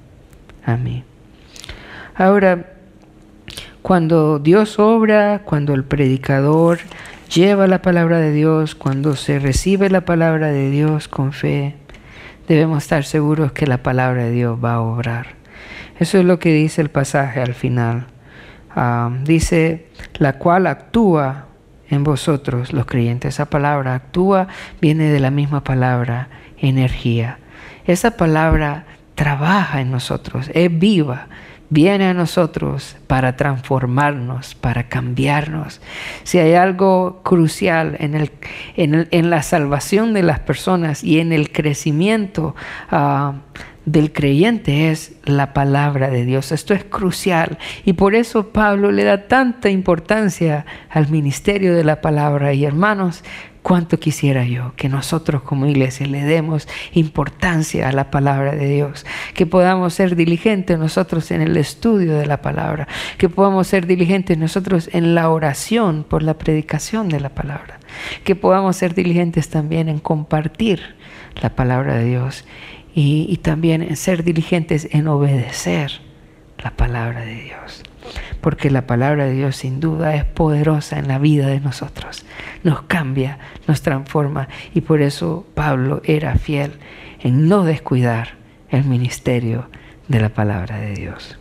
a 0.64 0.76
mí. 0.76 1.02
Ahora, 2.14 2.75
cuando 3.86 4.40
Dios 4.40 4.80
obra, 4.80 5.42
cuando 5.44 5.72
el 5.72 5.84
predicador 5.84 6.80
lleva 7.32 7.68
la 7.68 7.82
palabra 7.82 8.18
de 8.18 8.32
Dios, 8.32 8.74
cuando 8.74 9.14
se 9.14 9.38
recibe 9.38 9.90
la 9.90 10.00
palabra 10.00 10.48
de 10.48 10.70
Dios 10.70 11.06
con 11.06 11.32
fe, 11.32 11.76
debemos 12.48 12.82
estar 12.82 13.04
seguros 13.04 13.52
que 13.52 13.68
la 13.68 13.84
palabra 13.84 14.24
de 14.24 14.32
Dios 14.32 14.58
va 14.58 14.74
a 14.74 14.80
obrar. 14.80 15.36
Eso 16.00 16.18
es 16.18 16.24
lo 16.24 16.40
que 16.40 16.52
dice 16.52 16.82
el 16.82 16.90
pasaje 16.90 17.40
al 17.40 17.54
final. 17.54 18.06
Ah, 18.74 19.08
dice, 19.22 19.86
la 20.14 20.32
cual 20.32 20.66
actúa 20.66 21.46
en 21.88 22.02
vosotros 22.02 22.72
los 22.72 22.86
creyentes. 22.86 23.34
Esa 23.34 23.46
palabra 23.46 23.94
actúa 23.94 24.48
viene 24.80 25.12
de 25.12 25.20
la 25.20 25.30
misma 25.30 25.62
palabra 25.62 26.28
energía. 26.58 27.38
Esa 27.86 28.16
palabra 28.16 28.84
trabaja 29.14 29.80
en 29.80 29.92
nosotros, 29.92 30.50
es 30.54 30.76
viva, 30.76 31.28
viene 31.68 32.06
a 32.06 32.14
nosotros 32.14 32.96
para 33.06 33.36
transformarnos, 33.36 34.54
para 34.54 34.88
cambiarnos. 34.88 35.80
Si 36.22 36.38
hay 36.38 36.54
algo 36.54 37.22
crucial 37.22 37.96
en, 37.98 38.14
el, 38.14 38.30
en, 38.76 39.30
la 39.30 39.42
salvación 39.42 40.14
de 40.14 40.22
las 40.22 40.40
personas 40.40 41.02
y 41.02 41.20
en 41.20 41.32
el 41.32 41.50
crecimiento 41.50 42.54
ah, 42.90 43.34
del 43.84 44.12
creyente 44.12 44.90
es 44.90 45.14
la 45.24 45.52
palabra 45.52 46.10
de 46.10 46.24
Dios. 46.24 46.52
Esto 46.52 46.74
es 46.74 46.84
crucial 46.84 47.58
y 47.84 47.94
por 47.94 48.14
eso 48.14 48.48
Pablo 48.50 48.90
le 48.90 49.04
da 49.04 49.28
tanta 49.28 49.70
importancia 49.70 50.66
al 50.90 51.08
ministerio 51.08 51.74
de 51.74 51.84
la 51.84 52.00
palabra. 52.00 52.52
Y 52.52 52.64
hermanos, 52.64 53.22
cuánto 53.66 53.98
quisiera 53.98 54.44
yo 54.44 54.74
que 54.76 54.88
nosotros 54.88 55.42
como 55.42 55.66
iglesia 55.66 56.06
le 56.06 56.22
demos 56.22 56.68
importancia 56.92 57.88
a 57.88 57.92
la 57.92 58.12
palabra 58.12 58.54
de 58.54 58.68
Dios, 58.68 59.04
que 59.34 59.44
podamos 59.44 59.92
ser 59.92 60.14
diligentes 60.14 60.78
nosotros 60.78 61.32
en 61.32 61.40
el 61.40 61.56
estudio 61.56 62.16
de 62.16 62.26
la 62.26 62.42
palabra, 62.42 62.86
que 63.18 63.28
podamos 63.28 63.66
ser 63.66 63.88
diligentes 63.88 64.38
nosotros 64.38 64.88
en 64.92 65.16
la 65.16 65.30
oración 65.30 66.06
por 66.08 66.22
la 66.22 66.38
predicación 66.38 67.08
de 67.08 67.18
la 67.18 67.30
palabra, 67.30 67.80
que 68.22 68.36
podamos 68.36 68.76
ser 68.76 68.94
diligentes 68.94 69.48
también 69.48 69.88
en 69.88 69.98
compartir 69.98 70.94
la 71.42 71.56
palabra 71.56 71.96
de 71.96 72.04
Dios 72.04 72.44
y, 72.94 73.36
también 73.38 73.82
en 73.82 73.96
ser 73.96 74.22
diligentes 74.22 74.86
en 74.92 75.08
obedecer 75.08 75.90
la 76.62 76.70
palabra 76.70 77.22
de 77.22 77.34
Dios. 77.34 77.82
Porque 78.40 78.70
la 78.70 78.86
palabra 78.86 79.24
de 79.24 79.32
Dios 79.32 79.56
sin 79.56 79.80
duda 79.80 80.14
es 80.14 80.24
poderosa 80.24 80.98
en 80.98 81.08
la 81.08 81.18
vida 81.18 81.46
de 81.46 81.60
nosotros. 81.60 82.24
Nos 82.62 82.82
cambia, 82.82 83.38
nos 83.66 83.82
transforma. 83.82 84.48
Y 84.74 84.82
por 84.82 85.02
eso 85.02 85.46
Pablo 85.54 86.00
era 86.04 86.36
fiel 86.36 86.72
en 87.20 87.48
no 87.48 87.64
descuidar 87.64 88.36
el 88.70 88.84
ministerio 88.84 89.68
de 90.08 90.20
la 90.20 90.28
palabra 90.28 90.78
de 90.78 90.94
Dios. 90.94 91.38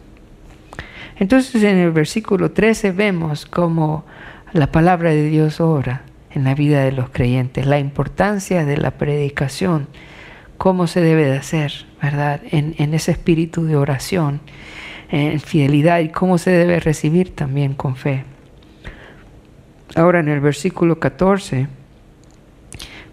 Entonces 1.18 1.64
en 1.64 1.78
el 1.78 1.92
versículo 1.92 2.52
13 2.52 2.92
vemos 2.92 3.46
cómo 3.46 4.06
la 4.52 4.72
palabra 4.72 5.12
de 5.12 5.30
Dios 5.30 5.62
obra 5.62 6.04
en 6.32 6.44
la 6.44 6.56
vida 6.56 6.84
de 6.84 6.92
los 6.92 7.10
creyentes, 7.10 7.66
la 7.66 7.80
importancia 7.80 8.66
de 8.66 8.78
la 8.78 8.92
predicación 8.92 9.88
cómo 10.58 10.88
se 10.88 11.02
debe 11.02 11.26
de 11.26 11.38
hacer, 11.38 11.86
¿verdad? 12.02 12.42
En, 12.52 12.94
ese 12.94 13.12
espíritu 13.12 13.66
de 13.66 13.76
oración, 13.76 14.42
en 15.10 15.40
fidelidad 15.40 16.00
y 16.00 16.10
cómo 16.10 16.38
se 16.38 16.52
debe 16.52 16.80
recibir 16.80 17.36
también 17.36 17.74
con 17.74 17.96
fe. 17.96 18.24
Ahora 19.96 20.20
en 20.20 20.30
el 20.30 20.40
versículo 20.40 21.00
14 21.00 21.68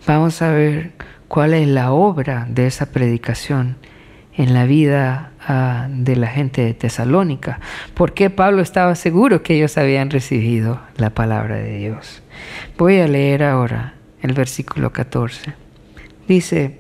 vamos 0.07 0.43
a 0.43 0.51
ver 0.51 0.93
cuál 1.29 1.55
es 1.55 1.69
la 1.69 1.93
obra 1.93 2.47
de 2.49 2.67
esa 2.67 2.87
predicación 2.93 3.77
en 4.35 4.55
la 4.55 4.65
vida 4.65 5.33
ah, 5.47 5.87
de 5.91 6.17
la 6.17 6.27
gente 6.27 6.63
de 6.63 6.75
Tesalónica. 6.75 7.61
¿Por 7.95 8.15
qué 8.15 8.31
Pablo 8.31 8.63
estaba 8.63 8.95
seguro 8.95 9.43
que 9.43 9.55
ellos 9.55 9.77
habían 9.79 10.11
recibido 10.11 10.81
la 10.97 11.11
palabra 11.11 11.57
de 11.57 11.79
Dios? 11.79 12.23
Voy 12.79 12.99
a 13.01 13.09
leer 13.09 13.43
ahora 13.43 13.95
el 14.23 14.33
versículo 14.33 14.93
14. 14.93 15.55
Dice, 16.29 16.79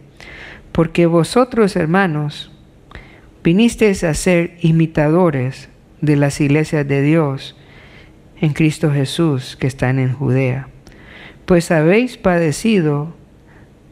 porque 0.72 1.06
vosotros, 1.06 1.76
hermanos, 1.76 2.51
vinisteis 3.42 4.04
a 4.04 4.14
ser 4.14 4.56
imitadores 4.60 5.68
de 6.00 6.16
las 6.16 6.40
iglesias 6.40 6.86
de 6.86 7.02
Dios 7.02 7.56
en 8.40 8.52
Cristo 8.52 8.92
Jesús 8.92 9.56
que 9.56 9.66
están 9.66 9.98
en 9.98 10.12
Judea, 10.12 10.68
pues 11.46 11.70
habéis 11.70 12.16
padecido 12.16 13.14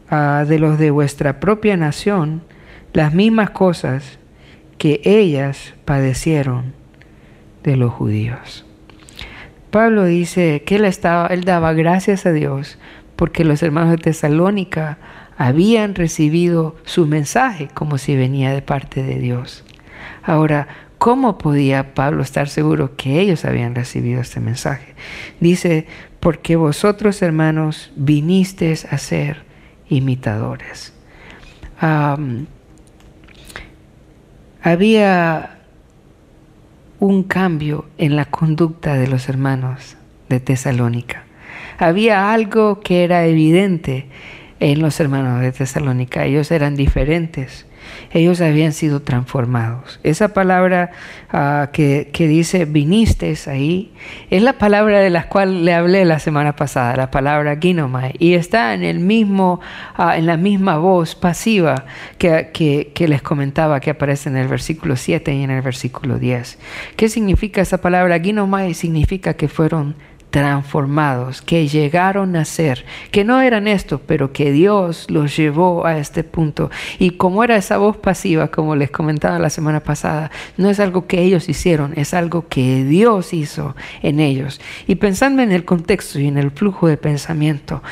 ah, 0.09 0.45
de 0.47 0.59
los 0.59 0.77
de 0.77 0.91
vuestra 0.91 1.39
propia 1.39 1.77
nación 1.77 2.43
las 2.93 3.13
mismas 3.13 3.51
cosas 3.51 4.19
que 4.77 5.01
ellas 5.05 5.73
padecieron 5.85 6.73
de 7.63 7.77
los 7.77 7.93
judíos. 7.93 8.65
Pablo 9.69 10.03
dice 10.03 10.63
que 10.65 10.75
él, 10.75 10.85
estaba, 10.85 11.27
él 11.27 11.45
daba 11.45 11.73
gracias 11.73 12.25
a 12.25 12.33
Dios 12.33 12.77
porque 13.15 13.45
los 13.45 13.63
hermanos 13.63 13.91
de 13.91 13.97
Tesalónica 13.97 14.97
habían 15.47 15.95
recibido 15.95 16.75
su 16.83 17.07
mensaje 17.07 17.67
como 17.73 17.97
si 17.97 18.15
venía 18.15 18.53
de 18.53 18.61
parte 18.61 19.01
de 19.01 19.17
Dios. 19.17 19.63
Ahora, 20.21 20.67
¿cómo 20.99 21.39
podía 21.39 21.95
Pablo 21.95 22.21
estar 22.21 22.47
seguro 22.47 22.95
que 22.95 23.19
ellos 23.19 23.43
habían 23.43 23.73
recibido 23.73 24.21
este 24.21 24.39
mensaje? 24.39 24.93
Dice, 25.39 25.87
porque 26.19 26.57
vosotros 26.57 27.23
hermanos 27.23 27.91
vinisteis 27.95 28.85
a 28.85 28.99
ser 28.99 29.43
imitadores. 29.89 30.93
había 34.61 35.57
un 36.99 37.23
cambio 37.23 37.85
en 37.97 38.15
la 38.15 38.25
conducta 38.25 38.93
de 38.93 39.07
los 39.07 39.27
hermanos 39.27 39.97
de 40.29 40.39
Tesalónica. 40.39 41.23
Había 41.79 42.31
algo 42.31 42.79
que 42.79 43.03
era 43.03 43.25
evidente 43.25 44.07
en 44.61 44.79
los 44.79 44.99
hermanos 44.99 45.41
de 45.41 45.51
Tesalónica. 45.51 46.23
Ellos 46.23 46.51
eran 46.51 46.75
diferentes. 46.75 47.65
Ellos 48.11 48.39
habían 48.41 48.73
sido 48.73 49.01
transformados. 49.01 49.99
Esa 50.03 50.33
palabra 50.33 50.91
ah, 51.31 51.69
que, 51.73 52.07
dice 52.13 52.65
viniste 52.65 53.35
ahí 53.47 53.91
es 54.29 54.43
la 54.43 54.53
palabra 54.53 54.99
de 54.99 55.09
la 55.09 55.27
cual 55.27 55.65
le 55.65 55.73
hablé 55.73 56.05
la 56.05 56.19
semana 56.19 56.55
pasada, 56.55 56.95
la 56.95 57.09
palabra 57.09 57.57
ginomai, 57.59 58.13
y 58.19 58.35
está 58.35 58.75
en, 58.75 58.83
el 58.83 58.99
mismo, 58.99 59.61
ah, 59.95 60.15
en 60.15 60.27
la 60.27 60.37
misma 60.37 60.77
voz 60.77 61.15
pasiva 61.15 61.85
que, 62.19 62.51
que, 62.53 63.07
les 63.07 63.23
comentaba 63.23 63.79
que 63.79 63.89
aparece 63.89 64.29
en 64.29 64.37
el 64.37 64.47
versículo 64.47 64.95
7 64.95 65.33
y 65.33 65.43
en 65.43 65.49
el 65.49 65.63
versículo 65.63 66.19
10. 66.19 66.59
¿Qué 66.95 67.09
significa 67.09 67.61
esa 67.61 67.81
palabra 67.81 68.19
ginomai? 68.19 68.75
Significa 68.75 69.33
que 69.33 69.47
fueron 69.47 69.95
transformados, 70.31 71.41
que 71.41 71.67
llegaron 71.67 72.35
a 72.35 72.45
ser, 72.45 72.85
que 73.11 73.23
no 73.23 73.41
eran 73.41 73.67
esto, 73.67 74.01
pero 74.05 74.31
que 74.31 74.51
Dios 74.51 75.05
los 75.09 75.35
llevó 75.35 75.85
a 75.85 75.97
este 75.97 76.23
punto. 76.23 76.71
Y 76.97 77.11
como 77.11 77.43
era 77.43 77.57
esa 77.57 77.77
voz 77.77 77.97
pasiva, 77.97 78.47
como 78.47 78.75
les 78.75 78.89
comentaba 78.89 79.37
la 79.39 79.49
semana 79.49 79.81
pasada, 79.81 80.31
no 80.57 80.69
es 80.69 80.79
algo 80.79 81.05
que 81.05 81.21
ellos 81.21 81.49
hicieron, 81.49 81.93
es 81.97 82.13
algo 82.13 82.47
que 82.47 82.85
Dios 82.85 83.33
hizo 83.33 83.75
en 84.01 84.19
ellos. 84.19 84.61
Y 84.87 84.95
pensando 84.95 85.43
en 85.43 85.51
el 85.51 85.65
contexto 85.65 86.19
y 86.19 86.27
en 86.27 86.37
el 86.37 86.51
flujo 86.51 86.87
de 86.87 86.97
pensamiento, 86.97 87.83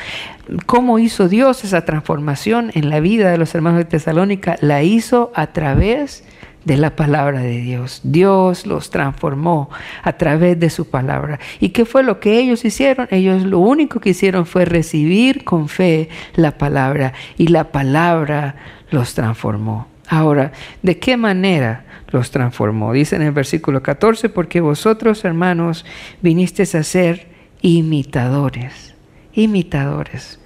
cómo 0.66 0.98
hizo 0.98 1.28
Dios 1.28 1.62
esa 1.62 1.84
transformación 1.84 2.70
en 2.74 2.88
la 2.88 3.00
vida 3.00 3.30
de 3.30 3.38
los 3.38 3.54
hermanos 3.54 3.78
de 3.78 3.84
Tesalónica, 3.84 4.56
la 4.60 4.82
hizo 4.82 5.30
a 5.34 5.48
través 5.48 6.24
de 6.24 6.39
de 6.64 6.76
la 6.76 6.96
palabra 6.96 7.40
de 7.40 7.60
Dios. 7.60 8.00
Dios 8.04 8.66
los 8.66 8.90
transformó 8.90 9.70
a 10.02 10.12
través 10.14 10.58
de 10.58 10.70
su 10.70 10.88
palabra. 10.88 11.38
¿Y 11.58 11.70
qué 11.70 11.84
fue 11.84 12.02
lo 12.02 12.20
que 12.20 12.38
ellos 12.38 12.64
hicieron? 12.64 13.08
Ellos 13.10 13.44
lo 13.44 13.58
único 13.60 14.00
que 14.00 14.10
hicieron 14.10 14.46
fue 14.46 14.64
recibir 14.64 15.44
con 15.44 15.68
fe 15.68 16.08
la 16.34 16.58
palabra 16.58 17.12
y 17.38 17.48
la 17.48 17.72
palabra 17.72 18.56
los 18.90 19.14
transformó. 19.14 19.86
Ahora, 20.08 20.52
¿de 20.82 20.98
qué 20.98 21.16
manera 21.16 21.84
los 22.08 22.30
transformó? 22.30 22.92
Dice 22.92 23.16
en 23.16 23.22
el 23.22 23.32
versículo 23.32 23.82
14, 23.82 24.28
porque 24.28 24.60
vosotros 24.60 25.24
hermanos 25.24 25.84
vinisteis 26.20 26.74
a 26.74 26.82
ser 26.82 27.28
imitadores, 27.62 28.94
imitadores 29.32 30.39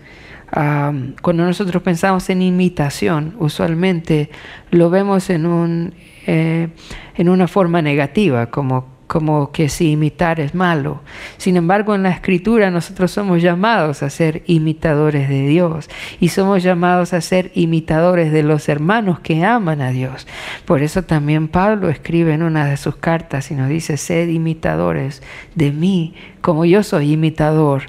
cuando 0.54 1.44
nosotros 1.44 1.82
pensamos 1.82 2.30
en 2.30 2.40
imitación, 2.40 3.34
usualmente 3.38 4.30
lo 4.70 4.88
vemos 4.88 5.28
en, 5.30 5.46
un, 5.46 5.94
eh, 6.26 6.68
en 7.16 7.28
una 7.28 7.48
forma 7.48 7.82
negativa, 7.82 8.46
como, 8.46 8.94
como 9.08 9.50
que 9.50 9.68
si 9.68 9.90
imitar 9.90 10.38
es 10.38 10.54
malo. 10.54 11.02
Sin 11.38 11.56
embargo, 11.56 11.96
en 11.96 12.04
la 12.04 12.10
escritura 12.10 12.70
nosotros 12.70 13.10
somos 13.10 13.42
llamados 13.42 14.04
a 14.04 14.10
ser 14.10 14.44
imitadores 14.46 15.28
de 15.28 15.48
Dios 15.48 15.90
y 16.20 16.28
somos 16.28 16.62
llamados 16.62 17.12
a 17.14 17.20
ser 17.20 17.50
imitadores 17.54 18.30
de 18.30 18.44
los 18.44 18.68
hermanos 18.68 19.18
que 19.20 19.44
aman 19.44 19.80
a 19.80 19.90
Dios. 19.90 20.26
Por 20.66 20.82
eso 20.82 21.02
también 21.02 21.48
Pablo 21.48 21.88
escribe 21.88 22.32
en 22.32 22.44
una 22.44 22.66
de 22.66 22.76
sus 22.76 22.94
cartas 22.94 23.50
y 23.50 23.54
nos 23.54 23.68
dice, 23.68 23.96
sed 23.96 24.28
imitadores 24.28 25.20
de 25.56 25.72
mí 25.72 26.14
como 26.44 26.66
yo 26.66 26.82
soy 26.82 27.12
imitador 27.12 27.84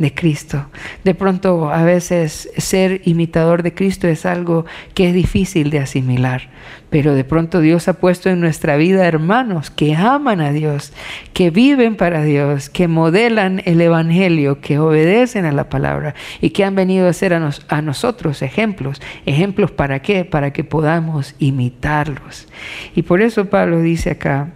de 0.00 0.12
Cristo. 0.12 0.66
De 1.04 1.14
pronto 1.14 1.70
a 1.70 1.84
veces 1.84 2.50
ser 2.56 3.02
imitador 3.04 3.62
de 3.62 3.72
Cristo 3.72 4.08
es 4.08 4.26
algo 4.26 4.66
que 4.94 5.10
es 5.10 5.14
difícil 5.14 5.70
de 5.70 5.78
asimilar, 5.78 6.50
pero 6.90 7.14
de 7.14 7.22
pronto 7.22 7.60
Dios 7.60 7.86
ha 7.86 8.00
puesto 8.00 8.28
en 8.28 8.40
nuestra 8.40 8.76
vida 8.76 9.06
hermanos 9.06 9.70
que 9.70 9.94
aman 9.94 10.40
a 10.40 10.50
Dios, 10.50 10.92
que 11.34 11.50
viven 11.50 11.94
para 11.94 12.24
Dios, 12.24 12.68
que 12.68 12.88
modelan 12.88 13.62
el 13.64 13.80
Evangelio, 13.80 14.60
que 14.60 14.80
obedecen 14.80 15.44
a 15.44 15.52
la 15.52 15.68
palabra 15.68 16.16
y 16.40 16.50
que 16.50 16.64
han 16.64 16.74
venido 16.74 17.06
a 17.06 17.12
ser 17.12 17.32
a, 17.32 17.50
a 17.68 17.80
nosotros 17.80 18.42
ejemplos. 18.42 19.00
¿Ejemplos 19.24 19.70
para 19.70 20.02
qué? 20.02 20.24
Para 20.24 20.52
que 20.52 20.64
podamos 20.64 21.36
imitarlos. 21.38 22.48
Y 22.96 23.02
por 23.02 23.22
eso 23.22 23.44
Pablo 23.44 23.80
dice 23.80 24.10
acá, 24.10 24.48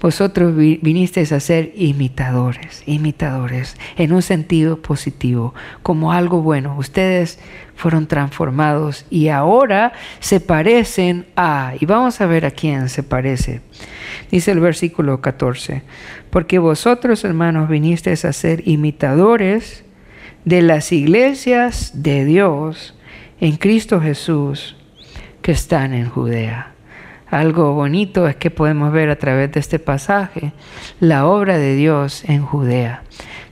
vosotros 0.00 0.56
vinisteis 0.56 1.30
a 1.32 1.40
ser 1.40 1.72
imitadores, 1.74 2.82
imitadores, 2.86 3.76
en 3.96 4.12
un 4.12 4.22
sentido 4.22 4.80
positivo, 4.80 5.54
como 5.82 6.12
algo 6.12 6.40
bueno. 6.40 6.74
Ustedes 6.78 7.38
fueron 7.76 8.06
transformados 8.06 9.04
y 9.10 9.28
ahora 9.28 9.92
se 10.18 10.40
parecen 10.40 11.26
a, 11.36 11.74
y 11.78 11.84
vamos 11.84 12.20
a 12.20 12.26
ver 12.26 12.46
a 12.46 12.50
quién 12.50 12.88
se 12.88 13.02
parece. 13.02 13.60
Dice 14.30 14.52
el 14.52 14.60
versículo 14.60 15.20
14, 15.20 15.82
porque 16.30 16.58
vosotros 16.58 17.24
hermanos 17.24 17.68
vinisteis 17.68 18.24
a 18.24 18.32
ser 18.32 18.66
imitadores 18.66 19.84
de 20.46 20.62
las 20.62 20.92
iglesias 20.92 21.92
de 22.02 22.24
Dios 22.24 22.94
en 23.40 23.56
Cristo 23.56 24.00
Jesús 24.00 24.76
que 25.42 25.52
están 25.52 25.92
en 25.92 26.08
Judea. 26.08 26.74
Algo 27.30 27.74
bonito 27.74 28.26
es 28.26 28.36
que 28.36 28.50
podemos 28.50 28.92
ver 28.92 29.10
a 29.10 29.16
través 29.16 29.52
de 29.52 29.60
este 29.60 29.78
pasaje 29.78 30.52
la 30.98 31.26
obra 31.26 31.58
de 31.58 31.76
Dios 31.76 32.24
en 32.24 32.44
Judea. 32.44 33.02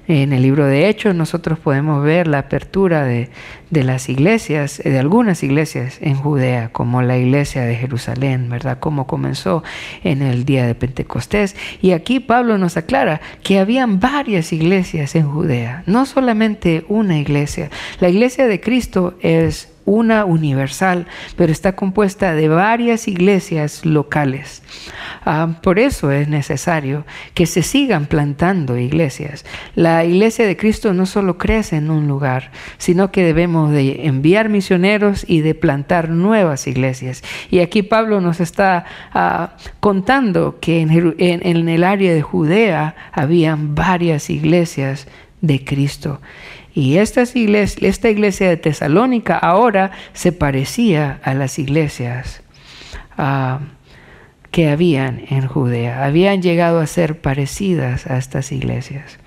En 0.09 0.33
el 0.33 0.41
libro 0.41 0.65
de 0.65 0.89
Hechos 0.89 1.15
nosotros 1.15 1.59
podemos 1.59 2.03
ver 2.03 2.29
la 2.29 2.39
apertura 2.39 3.05
de, 3.05 3.29
las 3.71 4.09
iglesias, 4.09 4.81
de 4.83 4.99
algunas 4.99 5.43
iglesias 5.43 5.99
en 6.01 6.15
Judea, 6.15 6.71
como 6.71 7.03
la 7.03 7.19
iglesia 7.19 7.63
de 7.65 7.77
Jerusalén, 7.77 8.49
¿verdad? 8.49 8.79
Como 8.81 9.07
comenzó 9.07 9.63
en 10.03 10.23
el 10.23 10.47
día 10.47 10.67
de 10.67 10.75
Pentecostés. 10.75 11.57
Y 11.83 11.91
aquí 11.91 12.21
Pablo 12.21 12.57
nos 12.57 12.79
aclara 12.79 13.21
que 13.43 13.59
habían 13.59 14.01
varias 14.01 14.51
iglesias 14.55 15.15
en 15.15 15.31
Judea, 15.31 15.83
no 15.85 16.07
solamente 16.07 16.87
una 16.89 17.19
iglesia. 17.19 17.69
La 18.01 18.09
iglesia 18.09 18.47
de 18.47 18.61
Cristo 18.61 19.19
es 19.21 19.69
una 19.89 20.27
universal, 20.27 21.07
pero 21.37 21.51
está 21.51 21.73
compuesta 21.73 22.35
de 22.35 22.49
varias 22.49 23.09
iglesias 23.09 23.87
locales. 23.87 24.63
Ah, 25.25 25.59
por 25.63 25.79
eso 25.79 26.11
es 26.11 26.29
necesario 26.29 27.05
que 27.35 27.47
se 27.47 27.63
sigan 27.63 28.07
plantando 28.07 28.77
iglesias. 28.77 29.45
La 29.75 30.05
iglesia 30.05 30.47
de 30.47 30.57
Cristo 30.57 30.93
no 30.93 31.07
solo 31.07 31.39
crece 31.39 31.77
en 31.77 31.91
un 31.91 32.07
lugar, 32.07 32.51
sino 32.77 33.11
que 33.11 33.25
debemos 33.25 33.71
de 33.71 34.07
enviar 34.07 34.51
misioneros 34.51 35.25
y 35.27 35.41
de 35.41 35.55
plantar 35.55 36.11
nuevas 36.11 36.67
iglesias. 36.67 37.23
Y 37.51 37.61
aquí 37.61 37.83
Pablo 37.83 38.21
nos 38.21 38.41
está 38.41 38.85
ah, 39.13 39.57
contando 39.81 40.59
que 40.61 40.81
en, 40.81 41.15
en 41.19 41.69
el 41.69 41.85
área 41.85 42.13
de 42.13 42.23
Judea 42.23 42.95
habían 43.13 43.75
varias 43.75 44.29
iglesias 44.29 45.09
de 45.41 45.65
Cristo. 45.65 46.21
Y 46.79 46.99
esta 46.99 47.25
iglesia, 47.35 47.89
esta 47.89 48.09
iglesia 48.09 48.49
de 48.49 48.57
Tesalónica 48.57 49.37
ahora 49.37 49.91
se 50.13 50.31
parecía 50.31 51.19
a 51.25 51.35
las 51.35 51.59
iglesias 51.59 52.41
ah, 53.17 53.59
que 54.51 54.71
habían 54.71 55.23
en 55.29 55.47
Judea. 55.47 56.05
Habían 56.05 56.43
llegado 56.43 56.81
a 56.81 56.87
ser 56.87 57.21
parecidas 57.21 58.07
a 58.07 58.17
estas 58.17 58.51
iglesias. 58.53 59.19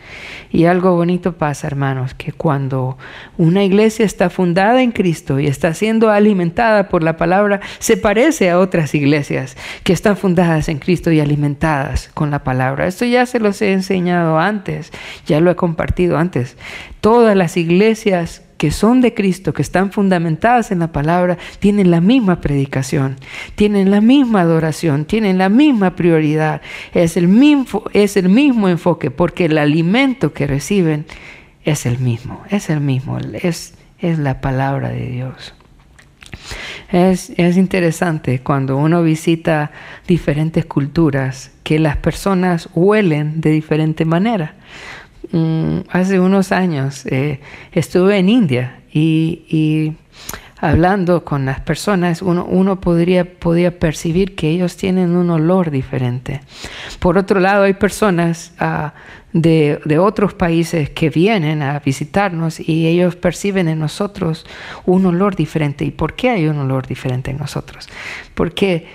Y 0.52 0.66
algo 0.66 0.96
bonito 0.96 1.38
pasa, 1.38 1.68
hermanos, 1.68 2.14
que 2.14 2.34
cuando 2.34 2.98
una 3.38 3.64
iglesia 3.64 4.06
está 4.06 4.30
fundada 4.30 4.82
en 4.82 4.92
Cristo 4.92 5.40
y 5.40 5.48
está 5.48 5.74
siendo 5.74 6.10
alimentada 6.10 6.90
por 6.90 7.04
la 7.04 7.16
palabra, 7.16 7.62
se 7.80 7.96
parece 7.96 8.50
a 8.50 8.60
otras 8.60 8.94
iglesias 8.94 9.56
que 9.84 9.94
están 9.94 10.18
fundadas 10.18 10.68
en 10.68 10.80
Cristo 10.80 11.12
y 11.12 11.20
alimentadas 11.20 12.10
con 12.14 12.32
la 12.32 12.44
palabra. 12.44 12.88
Esto 12.88 13.06
ya 13.06 13.26
se 13.26 13.40
los 13.40 13.62
he 13.62 13.72
enseñado 13.72 14.40
antes, 14.40 14.92
ya 15.26 15.40
lo 15.40 15.52
he 15.52 15.56
compartido 15.56 16.18
antes. 16.18 16.58
Todas 17.00 17.36
las 17.38 17.56
iglesias 17.56 18.44
que 18.62 18.70
son 18.70 19.02
de 19.02 19.16
Cristo, 19.16 19.56
que 19.56 19.64
están 19.64 19.92
fundamentadas 19.92 20.72
en 20.72 20.78
la 20.78 20.92
palabra, 20.92 21.40
tienen 21.58 21.90
la 21.90 22.00
misma 22.00 22.42
predicación, 22.42 23.16
tienen 23.56 23.90
la 23.90 24.02
misma 24.02 24.42
adoración, 24.42 25.06
tienen 25.06 25.40
la 25.40 25.50
misma 25.50 25.96
prioridad, 25.96 26.62
es 26.94 27.18
el 27.18 27.28
mismo, 27.28 27.86
es 27.92 28.18
el 28.18 28.30
mismo 28.30 28.70
enfoque, 28.70 29.10
porque 29.10 29.46
el 29.46 29.58
alimento 29.58 30.32
que 30.32 30.46
reciben 30.46 31.08
es 31.66 31.88
el 31.88 31.98
mismo, 31.98 32.44
es 32.52 32.70
el 32.70 32.82
mismo, 32.82 33.18
es, 33.18 33.74
es 33.98 34.20
la 34.20 34.42
palabra 34.42 34.90
de 34.90 35.08
Dios. 35.08 35.56
Es, 36.92 37.32
es, 37.38 37.58
interesante 37.58 38.42
cuando 38.42 38.78
uno 38.78 39.02
visita 39.02 39.72
diferentes 40.08 40.66
culturas 40.66 41.50
que 41.64 41.80
las 41.80 41.98
personas 41.98 42.70
huelen 42.76 43.42
de 43.42 43.50
diferente 43.50 44.06
manera. 44.06 44.54
Mm, 45.32 45.82
hace 45.90 46.20
unos 46.20 46.52
años 46.52 47.06
eh, 47.06 47.40
estuve 47.72 48.18
en 48.18 48.28
India 48.28 48.82
y, 48.94 49.94
hablando 50.58 51.24
con 51.24 51.46
las 51.46 51.62
personas, 51.62 52.22
uno, 52.22 52.82
podría, 52.82 53.40
podía 53.40 53.80
percibir 53.80 54.36
que 54.36 54.50
ellos 54.50 54.76
tienen 54.76 55.16
un 55.16 55.30
olor 55.30 55.72
diferente. 55.72 56.42
Por 57.00 57.18
otro 57.18 57.40
lado, 57.40 57.64
hay 57.64 57.74
personas 57.74 58.54
ah, 58.60 58.94
de, 59.32 59.80
de, 59.86 59.98
otros 59.98 60.34
países 60.34 60.90
que 60.90 61.10
vienen 61.10 61.62
a 61.64 61.80
visitarnos 61.80 62.60
y 62.60 62.86
ellos 62.88 63.16
perciben 63.16 63.70
en 63.70 63.80
nosotros 63.80 64.46
un 64.86 65.06
olor 65.06 65.36
diferente. 65.36 65.86
¿Y 65.86 65.92
por 65.92 66.14
qué 66.14 66.30
hay 66.30 66.48
un 66.48 66.60
olor 66.60 66.86
diferente 66.86 67.32
en 67.32 67.38
nosotros? 67.38 67.88
Porque 68.36 68.86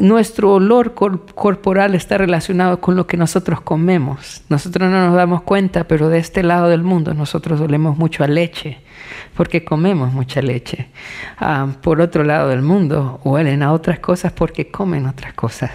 nuestro 0.00 0.54
olor 0.54 0.94
corporal 0.94 1.94
está 1.94 2.18
relacionado 2.18 2.80
con 2.80 2.96
lo 2.96 3.06
que 3.06 3.16
nosotros 3.16 3.60
comemos. 3.60 4.42
Nosotros 4.48 4.90
no 4.90 5.06
nos 5.06 5.14
damos 5.14 5.42
cuenta, 5.42 5.84
pero 5.84 6.08
de 6.08 6.18
este 6.18 6.42
lado 6.42 6.68
del 6.68 6.82
mundo 6.82 7.14
nosotros 7.14 7.60
olemos 7.60 7.96
mucho 7.96 8.24
a 8.24 8.28
leche 8.28 8.78
porque 9.36 9.64
comemos 9.64 10.12
mucha 10.12 10.42
leche. 10.42 10.88
Ah, 11.38 11.68
por 11.82 12.00
otro 12.00 12.24
lado 12.24 12.48
del 12.48 12.62
mundo, 12.62 13.20
huelen 13.24 13.62
a 13.62 13.72
otras 13.72 13.98
cosas 13.98 14.32
porque 14.32 14.70
comen 14.70 15.06
otras 15.06 15.34
cosas. 15.34 15.70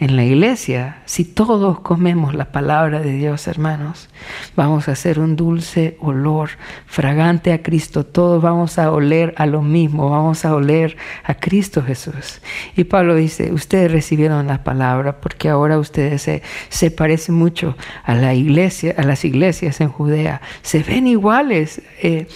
En 0.00 0.16
la 0.16 0.24
iglesia, 0.24 1.02
si 1.04 1.26
todos 1.26 1.80
comemos 1.80 2.34
la 2.34 2.52
palabra 2.52 3.00
de 3.00 3.12
Dios, 3.12 3.46
hermanos, 3.46 4.08
vamos 4.56 4.88
a 4.88 4.92
hacer 4.92 5.20
un 5.20 5.36
dulce 5.36 5.98
olor 6.00 6.48
fragante 6.86 7.52
a 7.52 7.62
Cristo. 7.62 8.06
Todos 8.06 8.40
vamos 8.40 8.78
a 8.78 8.90
oler 8.92 9.34
a 9.36 9.44
lo 9.44 9.60
mismo, 9.60 10.08
vamos 10.08 10.46
a 10.46 10.54
oler 10.54 10.96
a 11.22 11.34
Cristo 11.34 11.82
Jesús. 11.82 12.40
Y 12.76 12.84
Pablo 12.84 13.14
dice, 13.14 13.52
ustedes 13.52 13.92
recibieron 13.92 14.46
la 14.46 14.64
palabra 14.64 15.20
porque 15.20 15.50
ahora 15.50 15.78
ustedes 15.78 16.22
se, 16.22 16.42
se 16.70 16.90
parecen 16.90 17.34
mucho 17.34 17.76
a 18.02 18.14
la 18.14 18.32
iglesia, 18.32 18.94
a 18.96 19.02
las 19.02 19.26
iglesias 19.26 19.82
en 19.82 19.90
Judea. 19.90 20.40
Se 20.62 20.82
ven 20.82 21.08
iguales. 21.08 21.82
Eh, 22.02 22.26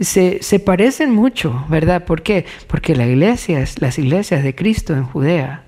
se, 0.00 0.60
parecen 0.60 1.10
mucho, 1.14 1.64
¿verdad? 1.68 2.04
¿Por 2.04 2.22
qué? 2.22 2.46
Porque 2.66 2.96
las 2.96 3.06
iglesias, 3.06 3.80
las 3.80 3.98
iglesias 3.98 4.42
de 4.42 4.54
Cristo 4.54 4.94
en 4.94 5.04
Judea 5.04 5.64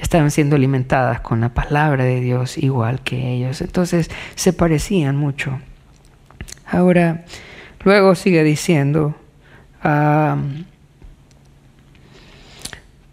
estaban 0.00 0.30
siendo 0.30 0.56
alimentadas 0.56 1.20
con 1.20 1.40
la 1.40 1.54
palabra 1.54 2.04
de 2.04 2.20
Dios 2.20 2.58
igual 2.58 3.00
que 3.00 3.32
ellos. 3.32 3.60
Entonces 3.60 4.10
se 4.34 4.52
parecían 4.52 5.16
mucho. 5.16 5.60
Ahora, 6.66 7.24
luego 7.84 8.14
sigue 8.14 8.42
diciendo, 8.42 9.14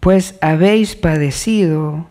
pues 0.00 0.36
habéis 0.40 0.96
padecido 0.96 2.06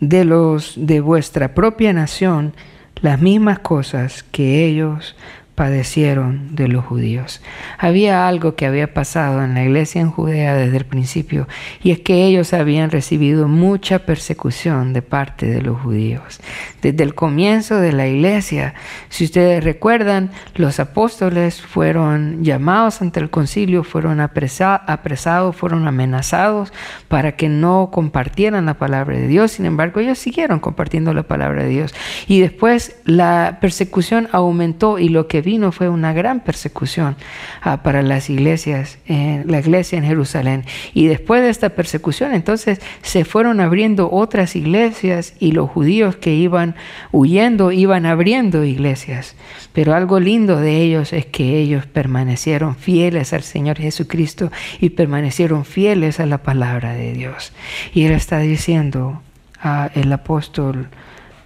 de 0.00 0.24
los 0.24 0.74
de 0.76 1.00
vuestra 1.00 1.54
propia 1.54 1.92
nación 1.92 2.54
las 3.02 3.20
mismas 3.20 3.58
cosas 3.58 4.22
que 4.22 4.64
ellos 4.64 5.16
padecieron 5.60 6.56
de 6.56 6.68
los 6.68 6.86
judíos. 6.86 7.42
Había 7.76 8.26
algo 8.26 8.54
que 8.54 8.64
había 8.64 8.94
pasado 8.94 9.44
en 9.44 9.52
la 9.52 9.62
iglesia 9.62 10.00
en 10.00 10.10
Judea 10.10 10.54
desde 10.54 10.78
el 10.78 10.86
principio, 10.86 11.48
y 11.82 11.90
es 11.90 12.00
que 12.00 12.24
ellos 12.24 12.54
habían 12.54 12.90
recibido 12.90 13.46
mucha 13.46 13.98
persecución 14.06 14.94
de 14.94 15.02
parte 15.02 15.44
de 15.44 15.60
los 15.60 15.78
judíos. 15.78 16.40
Desde 16.80 17.04
el 17.04 17.14
comienzo 17.14 17.76
de 17.76 17.92
la 17.92 18.08
iglesia, 18.08 18.72
si 19.10 19.24
ustedes 19.24 19.62
recuerdan, 19.62 20.30
los 20.54 20.80
apóstoles 20.80 21.60
fueron 21.60 22.42
llamados 22.42 23.02
ante 23.02 23.20
el 23.20 23.28
concilio, 23.28 23.84
fueron 23.84 24.18
apresados, 24.20 25.56
fueron 25.56 25.86
amenazados 25.86 26.72
para 27.08 27.32
que 27.32 27.50
no 27.50 27.90
compartieran 27.92 28.64
la 28.64 28.78
palabra 28.78 29.14
de 29.14 29.26
Dios. 29.26 29.52
Sin 29.52 29.66
embargo, 29.66 30.00
ellos 30.00 30.18
siguieron 30.18 30.58
compartiendo 30.58 31.12
la 31.12 31.24
palabra 31.24 31.64
de 31.64 31.68
Dios. 31.68 31.94
Y 32.28 32.40
después 32.40 32.96
la 33.04 33.58
persecución 33.60 34.30
aumentó 34.32 34.98
y 34.98 35.10
lo 35.10 35.28
que 35.28 35.49
fue 35.72 35.88
una 35.88 36.12
gran 36.12 36.40
persecución 36.40 37.16
ah, 37.62 37.82
para 37.82 38.02
las 38.02 38.30
iglesias, 38.30 38.98
la 39.06 39.58
iglesia 39.58 39.98
en 39.98 40.04
Jerusalén. 40.04 40.64
Y 40.94 41.06
después 41.06 41.42
de 41.42 41.50
esta 41.50 41.70
persecución, 41.70 42.34
entonces 42.34 42.80
se 43.02 43.24
fueron 43.24 43.60
abriendo 43.60 44.10
otras 44.10 44.56
iglesias 44.56 45.34
y 45.38 45.52
los 45.52 45.70
judíos 45.70 46.16
que 46.16 46.34
iban 46.34 46.74
huyendo 47.12 47.72
iban 47.72 48.06
abriendo 48.06 48.64
iglesias. 48.64 49.36
Pero 49.72 49.94
algo 49.94 50.20
lindo 50.20 50.56
de 50.56 50.76
ellos 50.76 51.12
es 51.12 51.26
que 51.26 51.58
ellos 51.58 51.86
permanecieron 51.86 52.76
fieles 52.76 53.32
al 53.32 53.42
Señor 53.42 53.78
Jesucristo 53.78 54.50
y 54.80 54.90
permanecieron 54.90 55.64
fieles 55.64 56.20
a 56.20 56.26
la 56.26 56.38
palabra 56.38 56.94
de 56.94 57.12
Dios. 57.12 57.52
Y 57.92 58.04
él 58.04 58.12
está 58.12 58.38
diciendo 58.38 59.22
al 59.60 60.12
apóstol 60.12 60.88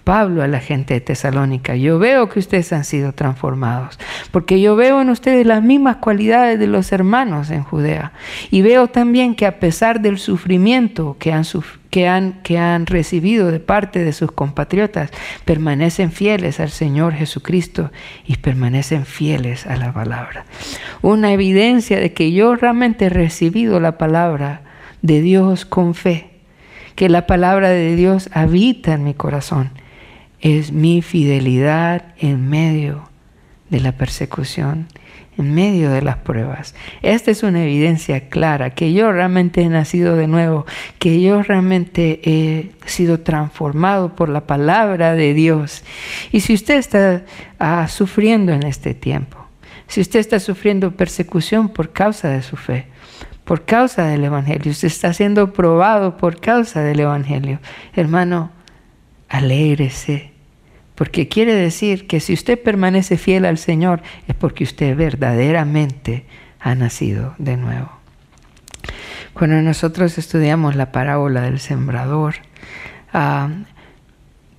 Pablo 0.05 0.43
a 0.43 0.47
la 0.47 0.59
gente 0.59 0.93
de 0.93 1.01
Tesalónica, 1.01 1.75
yo 1.75 1.97
veo 1.97 2.29
que 2.29 2.37
ustedes 2.37 2.71
han 2.71 2.83
sido 2.83 3.11
transformados, 3.11 3.97
porque 4.29 4.61
yo 4.61 4.75
veo 4.75 5.01
en 5.01 5.09
ustedes 5.09 5.47
las 5.47 5.63
mismas 5.63 5.95
cualidades 5.95 6.59
de 6.59 6.67
los 6.67 6.91
hermanos 6.91 7.49
en 7.49 7.63
Judea. 7.63 8.13
Y 8.51 8.61
veo 8.61 8.87
también 8.87 9.33
que 9.33 9.47
a 9.47 9.59
pesar 9.59 10.01
del 10.01 10.19
sufrimiento 10.19 11.17
que 11.19 11.33
han, 12.07 12.85
recibido 12.85 13.49
de 13.49 13.59
parte 13.59 14.03
de 14.03 14.13
sus 14.13 14.31
compatriotas, 14.31 15.09
permanecen 15.43 16.11
fieles 16.11 16.59
al 16.59 16.69
Señor 16.69 17.13
Jesucristo 17.13 17.91
y 18.27 18.35
permanecen 18.35 19.07
fieles 19.07 19.65
a 19.65 19.75
la 19.75 19.91
palabra. 19.91 20.45
Una 21.01 21.33
evidencia 21.33 21.99
de 21.99 22.13
que 22.13 22.31
yo 22.31 22.55
realmente 22.55 23.05
he 23.05 23.09
recibido 23.09 23.79
la 23.79 23.97
palabra 23.97 24.61
de 25.01 25.21
Dios 25.21 25.65
con 25.65 25.95
fe, 25.95 26.29
que 26.93 27.09
la 27.09 27.25
palabra 27.25 27.69
de 27.69 27.95
Dios 27.95 28.29
habita 28.33 28.93
en 28.93 29.03
mi 29.03 29.15
corazón 29.15 29.71
es 30.41 30.71
mi 30.71 31.01
fidelidad 31.01 32.13
en 32.17 32.49
medio 32.49 33.09
de 33.69 33.79
la 33.79 33.93
persecución, 33.93 34.87
en 35.37 35.53
medio 35.53 35.89
de 35.89 36.01
las 36.01 36.17
pruebas. 36.17 36.75
Esta 37.01 37.31
es 37.31 37.43
una 37.43 37.63
evidencia 37.63 38.29
clara 38.29 38.69
que 38.69 38.93
yo 38.93 39.11
realmente 39.11 39.61
he 39.61 39.69
nacido 39.69 40.15
de 40.15 40.27
nuevo, 40.27 40.65
que 40.99 41.21
yo 41.21 41.41
realmente 41.41 42.21
he 42.23 42.71
sido 42.85 43.19
transformado 43.19 44.15
por 44.15 44.29
la 44.29 44.47
palabra 44.47 45.13
de 45.13 45.33
Dios. 45.33 45.83
Y 46.31 46.41
si 46.41 46.53
usted 46.53 46.77
está 46.77 47.23
ah, 47.59 47.87
sufriendo 47.87 48.53
en 48.53 48.63
este 48.63 48.93
tiempo, 48.93 49.45
si 49.87 50.01
usted 50.01 50.19
está 50.19 50.39
sufriendo 50.39 50.91
persecución 50.91 51.69
por 51.69 51.91
causa 51.91 52.29
de 52.29 52.41
su 52.41 52.55
fe, 52.55 52.87
por 53.43 53.65
causa 53.65 54.07
del 54.07 54.23
Evangelio, 54.23 54.71
usted 54.71 54.87
está 54.87 55.13
siendo 55.13 55.53
probado 55.53 56.17
por 56.17 56.39
causa 56.39 56.81
del 56.81 57.01
Evangelio, 57.01 57.59
hermano, 57.95 58.51
alégrese 59.29 60.35
porque 60.95 61.27
quiere 61.27 61.53
decir 61.53 62.07
que 62.07 62.21
si 62.21 62.33
usted 62.33 62.61
permanece 62.61 63.17
fiel 63.17 63.45
al 63.45 63.57
Señor 63.57 64.01
es 64.27 64.35
porque 64.35 64.63
usted 64.63 64.95
verdaderamente 64.95 66.25
ha 66.59 66.73
nacido 66.73 67.35
de 67.37 67.57
nuevo. 67.57 67.91
Cuando 69.33 69.61
nosotros 69.61 70.17
estudiamos 70.17 70.75
la 70.75 70.93
parábola 70.93 71.41
del 71.41 71.59
sembrador, 71.59 72.35
ah, 73.13 73.49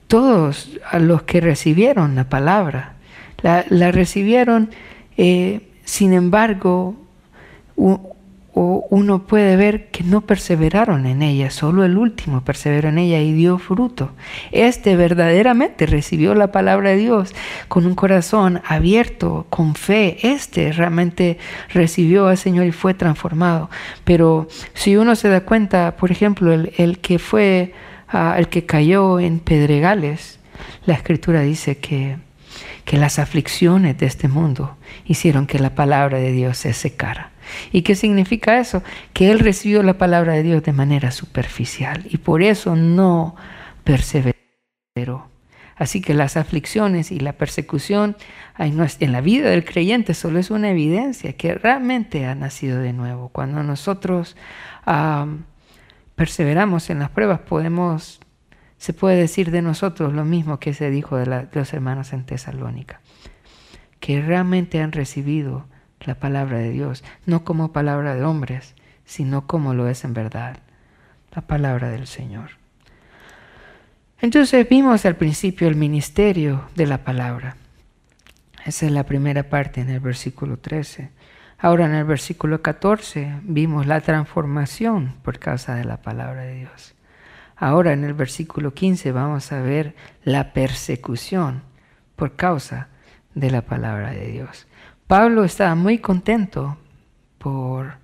todos 0.06 0.70
los 1.00 1.22
que 1.22 1.40
recibieron 1.40 2.14
la 2.14 2.28
palabra, 2.28 2.96
la, 3.42 3.90
recibieron, 3.90 4.70
eh, 5.16 5.70
sin 5.84 6.12
embargo, 6.12 6.96
o 8.58 8.86
uno 8.88 9.26
puede 9.26 9.54
ver 9.54 9.88
que 9.90 10.02
no 10.02 10.22
perseveraron 10.22 11.04
en 11.04 11.20
ella, 11.20 11.50
solo 11.50 11.84
el 11.84 11.98
último 11.98 12.42
perseveró 12.42 12.88
en 12.88 12.96
ella 12.96 13.20
y 13.20 13.34
dio 13.34 13.58
fruto. 13.58 14.12
Este 14.50 14.96
verdaderamente 14.96 15.84
recibió 15.84 16.34
la 16.34 16.52
palabra 16.52 16.88
de 16.90 16.96
Dios 16.96 17.34
con 17.68 17.84
un 17.84 17.94
corazón 17.94 18.62
abierto, 18.66 19.44
con 19.50 19.74
fe. 19.74 20.16
Este 20.22 20.72
realmente 20.72 21.36
recibió 21.68 22.28
al 22.28 22.38
Señor 22.38 22.64
y 22.64 22.72
fue 22.72 22.94
transformado. 22.94 23.68
Pero 24.04 24.48
si 24.72 24.96
uno 24.96 25.16
se 25.16 25.28
da 25.28 25.42
cuenta, 25.42 25.94
por 25.98 26.10
ejemplo, 26.10 26.54
el, 26.54 26.98
que 27.00 27.18
fue, 27.18 27.74
ah, 28.08 28.36
el 28.38 28.48
que 28.48 28.64
cayó 28.64 29.20
en 29.20 29.38
pedregales, 29.38 30.38
la 30.86 30.94
escritura 30.94 31.42
dice 31.42 31.76
que, 31.76 32.16
que 32.86 32.96
las 32.96 33.18
aflicciones 33.18 33.98
de 33.98 34.06
este 34.06 34.28
mundo 34.28 34.78
hicieron 35.04 35.46
que 35.46 35.58
la 35.58 35.74
palabra 35.74 36.16
de 36.16 36.32
Dios 36.32 36.56
se 36.56 36.72
secara. 36.72 37.35
¿Y 37.72 37.82
qué 37.82 37.94
significa 37.94 38.58
eso? 38.58 38.82
Que 39.12 39.30
él 39.30 39.38
recibió 39.38 39.82
la 39.82 39.98
palabra 39.98 40.34
de 40.34 40.42
Dios 40.42 40.62
de 40.62 40.72
manera 40.72 41.10
superficial 41.10 42.06
y 42.08 42.18
por 42.18 42.42
eso 42.42 42.76
no 42.76 43.36
perseveró. 43.84 44.36
Así 45.76 46.00
que 46.00 46.14
las 46.14 46.38
aflicciones 46.38 47.12
y 47.12 47.20
la 47.20 47.34
persecución 47.34 48.16
en 48.58 49.12
la 49.12 49.20
vida 49.20 49.50
del 49.50 49.64
creyente 49.64 50.14
solo 50.14 50.38
es 50.38 50.50
una 50.50 50.70
evidencia 50.70 51.34
que 51.34 51.54
realmente 51.54 52.24
ha 52.24 52.34
nacido 52.34 52.80
de 52.80 52.94
nuevo. 52.94 53.28
Cuando 53.28 53.62
nosotros 53.62 54.36
perseveramos 56.14 56.88
en 56.88 56.98
las 56.98 57.10
pruebas, 57.10 57.40
podemos, 57.40 58.20
se 58.78 58.94
puede 58.94 59.16
decir 59.16 59.50
de 59.50 59.60
nosotros 59.60 60.14
lo 60.14 60.24
mismo 60.24 60.58
que 60.58 60.72
se 60.72 60.90
dijo 60.90 61.18
de, 61.18 61.26
de 61.26 61.48
los 61.52 61.72
hermanos 61.74 62.14
en 62.14 62.24
Tesalónica, 62.24 63.02
que 64.00 64.22
realmente 64.22 64.80
han 64.80 64.92
recibido 64.92 65.66
la 66.06 66.14
palabra 66.14 66.58
de 66.58 66.70
Dios, 66.70 67.04
no 67.26 67.44
como 67.44 67.72
palabra 67.72 68.14
de 68.14 68.24
hombres, 68.24 68.74
sino 69.04 69.46
como 69.46 69.74
lo 69.74 69.88
es 69.88 70.04
en 70.04 70.14
verdad, 70.14 70.58
la 71.34 71.42
palabra 71.42 71.90
del 71.90 72.06
Señor. 72.06 72.50
Entonces 74.20 74.66
vimos 74.68 75.04
al 75.04 75.16
principio 75.16 75.68
el 75.68 75.76
ministerio 75.76 76.68
de 76.74 76.86
la 76.86 77.04
palabra. 77.04 77.56
Esa 78.64 78.86
es 78.86 78.92
la 78.92 79.04
primera 79.04 79.44
parte 79.44 79.80
en 79.80 79.90
el 79.90 80.00
versículo 80.00 80.58
13. 80.58 81.10
Ahora 81.58 81.86
en 81.86 81.94
el 81.94 82.04
versículo 82.04 82.62
14 82.62 83.40
vimos 83.42 83.86
la 83.86 84.00
transformación 84.00 85.14
por 85.22 85.38
causa 85.38 85.74
de 85.74 85.84
la 85.84 85.98
palabra 85.98 86.42
de 86.42 86.54
Dios. 86.54 86.94
Ahora 87.56 87.92
en 87.92 88.04
el 88.04 88.14
versículo 88.14 88.74
15 88.74 89.12
vamos 89.12 89.52
a 89.52 89.60
ver 89.60 89.94
la 90.24 90.52
persecución 90.52 91.62
por 92.16 92.36
causa 92.36 92.88
de 93.34 93.50
la 93.50 93.62
palabra 93.62 94.10
de 94.10 94.26
Dios. 94.26 94.66
Pablo 95.06 95.44
estaba 95.44 95.74
muy 95.76 95.98
contento 95.98 96.76
por, 97.38 97.94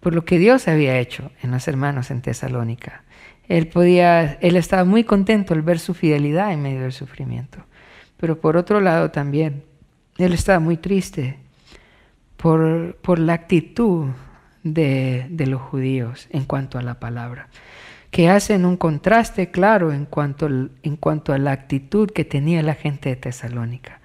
por 0.00 0.14
lo 0.14 0.24
que 0.24 0.38
Dios 0.38 0.66
había 0.66 0.98
hecho 0.98 1.30
en 1.42 1.50
los 1.50 1.68
hermanos 1.68 2.10
en 2.10 2.22
Tesalónica. 2.22 3.04
Él, 3.48 3.68
podía, 3.68 4.34
él 4.40 4.56
estaba 4.56 4.84
muy 4.84 5.04
contento 5.04 5.52
al 5.52 5.62
ver 5.62 5.78
su 5.78 5.92
fidelidad 5.92 6.52
en 6.52 6.62
medio 6.62 6.82
del 6.82 6.92
sufrimiento. 6.92 7.58
Pero 8.16 8.40
por 8.40 8.56
otro 8.56 8.80
lado 8.80 9.10
también, 9.10 9.64
él 10.16 10.32
estaba 10.32 10.58
muy 10.58 10.78
triste 10.78 11.38
por, 12.36 12.96
por 13.02 13.18
la 13.18 13.34
actitud 13.34 14.06
de, 14.62 15.26
de, 15.28 15.46
los 15.46 15.60
judíos 15.60 16.28
en 16.30 16.44
cuanto 16.44 16.78
a 16.78 16.82
la 16.82 17.00
palabra, 17.00 17.48
que 18.10 18.28
hacen 18.28 18.64
un 18.64 18.76
contraste 18.76 19.50
claro 19.50 19.92
en 19.92 20.06
cuanto, 20.06 20.48
en 20.48 20.96
cuanto 20.96 21.32
a 21.32 21.38
la 21.38 21.52
actitud 21.52 22.10
que 22.10 22.24
tenía 22.24 22.62
la 22.62 22.74
gente 22.74 23.10
de 23.10 23.16
Tesalónica. 23.16 23.99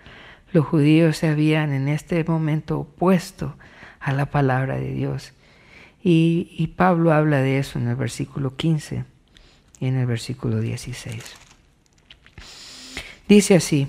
Los 0.52 0.66
judíos 0.66 1.18
se 1.18 1.28
habían 1.28 1.74
en 1.74 1.88
este 1.88 2.24
momento 2.24 2.80
opuesto 2.80 3.56
a 4.00 4.14
la 4.14 4.28
palabra 4.28 4.78
de 4.78 4.94
Dios. 4.94 5.34
Y, 6.04 6.74
Pablo 6.78 7.12
habla 7.12 7.40
de 7.40 7.58
eso 7.58 7.80
en 7.80 7.88
el 7.88 7.96
versículo 7.96 8.56
15 8.56 9.06
y 9.80 9.88
en 9.88 9.98
el 9.98 10.06
versículo 10.06 10.62
16. 10.62 11.36
Dice 13.28 13.56
así, 13.56 13.88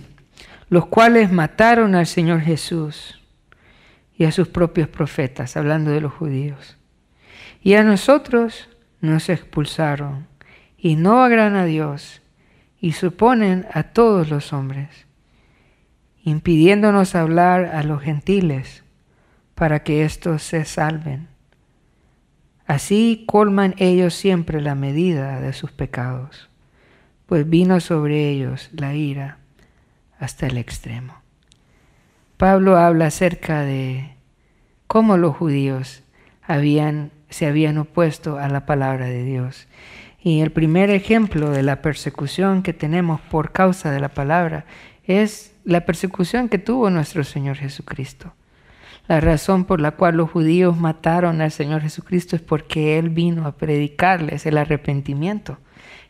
los 0.71 0.87
cuales 0.87 1.31
mataron 1.31 1.95
al 1.95 2.07
Señor 2.07 2.41
Jesús 2.41 3.21
y 4.17 4.25
a 4.25 4.33
sus 4.33 4.49
propios 4.49 4.89
profetas, 4.89 5.59
hablando 5.59 5.91
de 5.91 6.01
los 6.01 6.13
judíos. 6.13 6.79
Y 7.63 7.75
a 7.75 7.85
nosotros 7.85 8.71
nos 9.03 9.29
expulsaron 9.29 10.27
y 10.79 10.97
no 10.97 11.23
agradan 11.23 11.57
a 11.57 11.67
Dios 11.67 12.23
y 12.81 12.93
suponen 12.93 13.67
a 13.73 13.83
todos 13.85 14.31
los 14.31 14.53
hombres 14.53 15.06
impidiéndonos 16.27 17.15
hablar 17.15 17.67
a 17.67 17.85
los 17.85 18.03
gentiles 18.03 18.83
para 19.55 19.85
que 19.85 20.05
éstos 20.05 20.43
se 20.43 20.65
salven. 20.65 21.29
Así 22.67 23.23
colman 23.29 23.77
ellos 23.79 24.15
siempre 24.15 24.61
la 24.61 24.75
medida 24.75 25.41
de 25.41 25.53
sus 25.53 25.71
pecados, 25.71 26.51
pues 27.27 27.49
vino 27.49 27.79
sobre 27.79 28.29
ellos 28.29 28.71
la 28.73 28.93
ira 28.97 29.39
hasta 30.19 30.49
el 30.49 30.59
extremo. 30.59 31.15
Pablo 32.39 32.77
habla 32.77 33.07
acerca 33.07 33.61
de 33.61 34.11
cómo 34.89 35.19
los 35.19 35.37
judíos 35.37 36.03
habían, 36.43 37.13
se 37.31 37.47
habían 37.47 37.79
opuesto 37.79 38.39
a 38.39 38.49
la 38.49 38.67
palabra 38.67 39.07
de 39.07 39.23
Dios. 39.23 39.69
Y 40.21 40.41
el 40.41 40.51
primer 40.51 40.91
ejemplo 40.91 41.51
de 41.51 41.63
la 41.63 41.83
persecución 41.83 42.65
que 42.65 42.73
tenemos 42.73 43.21
por 43.21 43.53
causa 43.53 43.93
de 43.93 44.01
la 44.01 44.09
palabra 44.09 44.65
es 45.05 45.53
la 45.67 45.85
persecución 45.85 46.49
que 46.49 46.59
tuvo 46.59 46.91
nuestro 46.91 47.25
Señor 47.25 47.57
Jesucristo. 47.57 48.33
La 49.09 49.21
razón 49.21 49.65
por 49.65 49.81
la 49.81 49.91
cual 49.91 50.17
los 50.17 50.31
judíos 50.31 50.77
mataron 50.77 51.41
al 51.41 51.51
Señor 51.51 51.83
Jesucristo 51.83 52.37
es 52.37 52.43
porque 52.43 52.99
Él 52.99 53.11
vino 53.11 53.47
a 53.47 53.57
predicarles 53.57 54.47
el 54.47 54.59
arrepentimiento. 54.59 55.59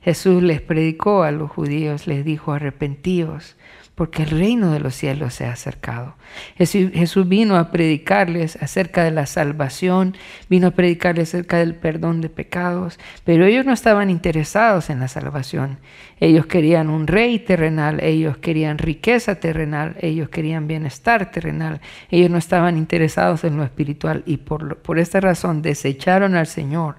Jesús 0.03 0.43
les 0.43 0.61
predicó 0.61 1.23
a 1.23 1.31
los 1.31 1.51
judíos, 1.51 2.07
les 2.07 2.23
dijo 2.23 2.53
arrepentíos, 2.53 3.57
porque 3.97 4.25
el 4.25 4.31
reino 4.31 4.73
de 4.73 4.79
los 4.79 4.95
cielos 4.95 5.33
se 5.33 5.47
ha 5.47 5.53
acercado. 5.53 6.17
Jesús 6.59 7.27
vino 7.27 7.57
a 7.57 7.71
predicarles 7.71 8.57
acerca 8.57 9.03
de 9.03 9.11
la 9.11 9.25
salvación, 9.25 10.15
vino 10.51 10.69
a 10.69 10.71
predicarles 10.73 11.31
acerca 11.31 11.57
del 11.57 11.75
perdón 11.75 12.21
de 12.21 12.29
pecados, 12.29 13.01
pero 13.25 13.47
ellos 13.47 13.65
no 13.65 13.73
estaban 13.73 14.11
interesados 14.11 14.91
en 14.91 15.01
la 15.01 15.09
salvación. 15.09 15.79
Ellos 16.21 16.45
querían 16.45 16.91
un 16.91 17.07
rey 17.07 17.39
terrenal, 17.39 18.05
ellos 18.05 18.37
querían 18.37 18.77
riqueza 18.77 19.37
terrenal, 19.37 19.97
ellos 19.99 20.29
querían 20.29 20.69
bienestar 20.69 21.31
terrenal, 21.31 21.81
ellos 22.11 22.29
no 22.29 22.37
estaban 22.37 22.77
interesados 22.77 23.45
en 23.45 23.57
lo 23.57 23.65
espiritual 23.65 24.23
y 24.27 24.37
por, 24.37 24.77
por 24.77 24.99
esta 24.99 25.21
razón 25.21 25.63
desecharon 25.63 26.35
al 26.35 26.47
Señor 26.47 26.97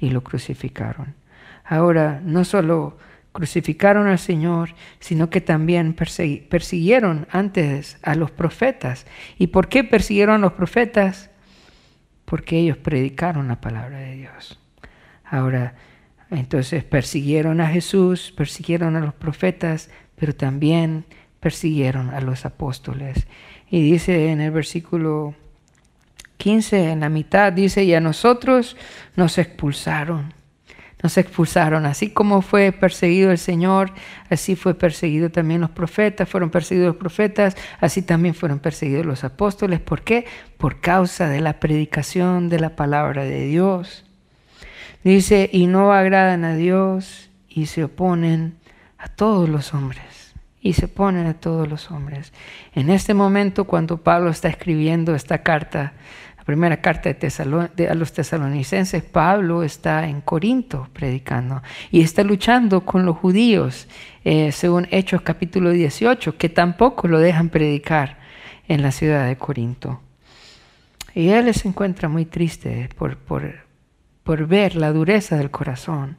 y 0.00 0.10
lo 0.10 0.24
crucificaron. 0.24 1.14
Ahora, 1.64 2.20
no 2.24 2.44
solo 2.44 2.98
crucificaron 3.34 4.06
al 4.06 4.20
Señor, 4.20 4.76
sino 5.00 5.28
que 5.28 5.40
también 5.40 5.94
persiguieron 5.94 7.26
antes 7.32 7.98
a 8.04 8.14
los 8.14 8.30
profetas. 8.30 9.06
¿Y 9.38 9.48
por 9.48 9.68
qué 9.68 9.82
persiguieron 9.82 10.36
a 10.36 10.38
los 10.38 10.52
profetas? 10.52 11.30
Porque 12.26 12.58
ellos 12.58 12.76
predicaron 12.78 13.48
la 13.48 13.60
palabra 13.60 13.98
de 13.98 14.14
Dios. 14.14 14.60
Ahora, 15.24 15.74
entonces 16.30 16.84
persiguieron 16.84 17.60
a 17.60 17.66
Jesús, 17.66 18.32
persiguieron 18.36 18.94
a 18.94 19.00
los 19.00 19.14
profetas, 19.14 19.90
pero 20.14 20.32
también 20.36 21.04
persiguieron 21.40 22.10
a 22.10 22.20
los 22.20 22.46
apóstoles. 22.46 23.26
Y 23.68 23.82
dice 23.82 24.30
en 24.30 24.42
el 24.42 24.52
versículo 24.52 25.34
15, 26.36 26.92
en 26.92 27.00
la 27.00 27.08
mitad, 27.08 27.52
dice, 27.52 27.82
y 27.82 27.94
a 27.94 28.00
nosotros 28.00 28.76
nos 29.16 29.38
expulsaron 29.38 30.32
nos 31.04 31.18
expulsaron. 31.18 31.84
Así 31.84 32.08
como 32.08 32.40
fue 32.40 32.72
perseguido 32.72 33.30
el 33.30 33.36
Señor, 33.36 33.92
así 34.30 34.56
fue 34.56 34.72
perseguido 34.72 35.30
también 35.30 35.60
los 35.60 35.70
profetas, 35.70 36.26
fueron 36.26 36.48
perseguidos 36.48 36.88
los 36.88 36.96
profetas, 36.96 37.56
así 37.78 38.00
también 38.00 38.34
fueron 38.34 38.58
perseguidos 38.58 39.04
los 39.04 39.22
apóstoles. 39.22 39.80
¿Por 39.80 40.00
qué? 40.00 40.24
Por 40.56 40.80
causa 40.80 41.28
de 41.28 41.42
la 41.42 41.60
predicación 41.60 42.48
de 42.48 42.58
la 42.58 42.70
palabra 42.70 43.24
de 43.24 43.44
Dios. 43.44 44.06
Dice, 45.04 45.50
y 45.52 45.66
no 45.66 45.92
agradan 45.92 46.42
a 46.44 46.56
Dios 46.56 47.28
y 47.50 47.66
se 47.66 47.84
oponen 47.84 48.56
a 48.96 49.08
todos 49.08 49.46
los 49.46 49.74
hombres. 49.74 50.32
Y 50.62 50.72
se 50.72 50.86
oponen 50.86 51.26
a 51.26 51.34
todos 51.34 51.68
los 51.68 51.90
hombres. 51.90 52.32
En 52.74 52.88
este 52.88 53.12
momento, 53.12 53.64
cuando 53.64 53.98
Pablo 53.98 54.30
está 54.30 54.48
escribiendo 54.48 55.14
esta 55.14 55.42
carta, 55.42 55.92
primera 56.44 56.80
carta 56.80 57.12
de, 57.12 57.88
a 57.88 57.94
los 57.94 58.12
tesalonicenses, 58.12 59.02
Pablo 59.02 59.62
está 59.62 60.06
en 60.06 60.20
Corinto 60.20 60.88
predicando 60.92 61.62
y 61.90 62.02
está 62.02 62.22
luchando 62.22 62.84
con 62.84 63.06
los 63.06 63.16
judíos, 63.16 63.88
eh, 64.24 64.52
según 64.52 64.86
Hechos 64.90 65.22
capítulo 65.22 65.70
18, 65.70 66.36
que 66.36 66.48
tampoco 66.48 67.08
lo 67.08 67.18
dejan 67.18 67.48
predicar 67.48 68.18
en 68.68 68.82
la 68.82 68.92
ciudad 68.92 69.26
de 69.26 69.36
Corinto. 69.36 70.00
Y 71.14 71.28
él 71.28 71.52
se 71.54 71.68
encuentra 71.68 72.08
muy 72.08 72.26
triste 72.26 72.88
por, 72.96 73.16
por, 73.16 73.54
por 74.22 74.46
ver 74.46 74.76
la 74.76 74.92
dureza 74.92 75.36
del 75.36 75.50
corazón 75.50 76.18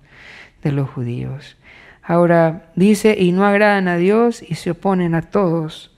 de 0.64 0.72
los 0.72 0.90
judíos. 0.90 1.58
Ahora 2.02 2.72
dice, 2.76 3.16
y 3.20 3.32
no 3.32 3.46
agradan 3.46 3.88
a 3.88 3.98
Dios 3.98 4.42
y 4.42 4.56
se 4.56 4.72
oponen 4.72 5.16
a 5.16 5.24
todos 5.24 5.95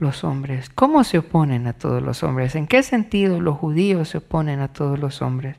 los 0.00 0.24
hombres. 0.24 0.70
¿Cómo 0.70 1.04
se 1.04 1.18
oponen 1.18 1.66
a 1.66 1.72
todos 1.72 2.02
los 2.02 2.22
hombres? 2.22 2.54
¿En 2.54 2.66
qué 2.66 2.82
sentido 2.82 3.40
los 3.40 3.56
judíos 3.56 4.10
se 4.10 4.18
oponen 4.18 4.60
a 4.60 4.68
todos 4.68 4.98
los 4.98 5.22
hombres? 5.22 5.56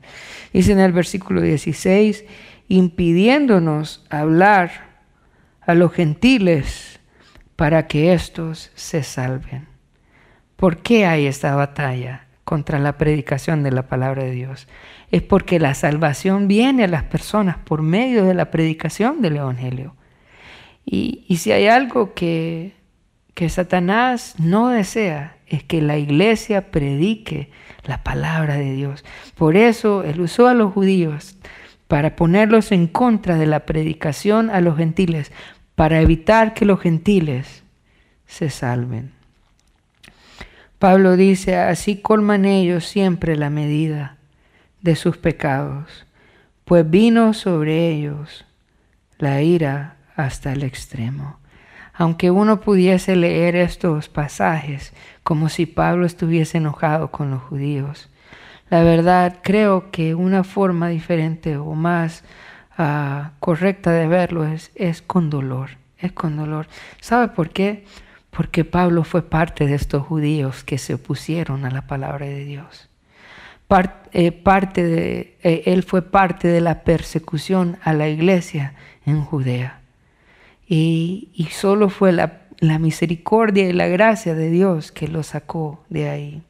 Dice 0.52 0.72
en 0.72 0.80
el 0.80 0.92
versículo 0.92 1.40
16, 1.40 2.24
impidiéndonos 2.68 4.04
hablar 4.10 4.70
a 5.60 5.74
los 5.74 5.92
gentiles 5.92 7.00
para 7.56 7.86
que 7.86 8.12
éstos 8.12 8.70
se 8.74 9.02
salven. 9.02 9.66
¿Por 10.56 10.78
qué 10.78 11.06
hay 11.06 11.26
esta 11.26 11.54
batalla 11.54 12.26
contra 12.44 12.78
la 12.78 12.98
predicación 12.98 13.62
de 13.62 13.70
la 13.70 13.88
palabra 13.88 14.24
de 14.24 14.32
Dios? 14.32 14.68
Es 15.10 15.22
porque 15.22 15.58
la 15.58 15.74
salvación 15.74 16.48
viene 16.48 16.84
a 16.84 16.88
las 16.88 17.04
personas 17.04 17.58
por 17.58 17.82
medio 17.82 18.24
de 18.24 18.34
la 18.34 18.50
predicación 18.50 19.22
del 19.22 19.36
Evangelio. 19.36 19.94
Y, 20.84 21.24
y 21.28 21.36
si 21.36 21.52
hay 21.52 21.66
algo 21.66 22.14
que 22.14 22.79
que 23.34 23.48
Satanás 23.48 24.34
no 24.38 24.68
desea 24.68 25.36
es 25.46 25.64
que 25.64 25.82
la 25.82 25.98
iglesia 25.98 26.70
predique 26.70 27.50
la 27.84 28.02
palabra 28.02 28.56
de 28.56 28.72
Dios. 28.72 29.04
Por 29.34 29.56
eso 29.56 30.04
él 30.04 30.20
usó 30.20 30.46
a 30.46 30.54
los 30.54 30.72
judíos 30.72 31.36
para 31.88 32.14
ponerlos 32.14 32.70
en 32.70 32.86
contra 32.86 33.36
de 33.36 33.46
la 33.46 33.66
predicación 33.66 34.50
a 34.50 34.60
los 34.60 34.76
gentiles, 34.76 35.32
para 35.74 36.00
evitar 36.00 36.54
que 36.54 36.64
los 36.64 36.80
gentiles 36.80 37.64
se 38.26 38.48
salven. 38.48 39.12
Pablo 40.78 41.16
dice, 41.16 41.56
así 41.56 41.96
colman 41.96 42.44
ellos 42.44 42.86
siempre 42.86 43.36
la 43.36 43.50
medida 43.50 44.16
de 44.82 44.94
sus 44.94 45.16
pecados, 45.16 46.06
pues 46.64 46.88
vino 46.88 47.34
sobre 47.34 47.88
ellos 47.88 48.46
la 49.18 49.42
ira 49.42 49.96
hasta 50.14 50.52
el 50.52 50.62
extremo 50.62 51.39
aunque 52.00 52.30
uno 52.30 52.60
pudiese 52.60 53.14
leer 53.14 53.56
estos 53.56 54.08
pasajes 54.08 54.94
como 55.22 55.50
si 55.50 55.66
Pablo 55.66 56.06
estuviese 56.06 56.56
enojado 56.56 57.10
con 57.10 57.30
los 57.30 57.42
judíos, 57.42 58.08
la 58.70 58.82
verdad 58.82 59.40
creo 59.42 59.90
que 59.90 60.14
una 60.14 60.42
forma 60.42 60.88
diferente 60.88 61.58
o 61.58 61.74
más 61.74 62.24
ah, 62.78 63.32
correcta 63.38 63.90
de 63.90 64.08
verlo 64.08 64.46
es, 64.46 64.70
es 64.76 65.02
con 65.02 65.28
dolor, 65.28 65.72
es 65.98 66.12
con 66.12 66.38
dolor. 66.38 66.68
¿Sabe 67.02 67.28
por 67.28 67.50
qué? 67.50 67.84
Porque 68.30 68.64
Pablo 68.64 69.04
fue 69.04 69.20
parte 69.20 69.66
de 69.66 69.74
estos 69.74 70.06
judíos 70.06 70.64
que 70.64 70.78
se 70.78 70.94
opusieron 70.94 71.66
a 71.66 71.70
la 71.70 71.86
palabra 71.86 72.24
de 72.24 72.46
Dios. 72.46 72.88
Eh, 74.12 74.32
parte 74.32 74.84
de, 74.84 75.36
eh, 75.42 75.64
él 75.66 75.82
fue 75.82 76.00
parte 76.00 76.48
de 76.48 76.62
la 76.62 76.82
persecución 76.82 77.76
a 77.82 77.92
la 77.92 78.08
iglesia 78.08 78.72
en 79.04 79.22
Judea. 79.22 79.79
Y, 80.72 81.48
solo 81.50 81.88
fue 81.88 82.12
la, 82.12 82.78
misericordia 82.78 83.68
y 83.68 83.72
la 83.72 83.88
gracia 83.88 84.36
de 84.36 84.50
Dios 84.50 84.92
que 84.92 85.08
lo 85.08 85.24
sacó 85.24 85.82
de 85.88 86.08
ahí. 86.08 86.42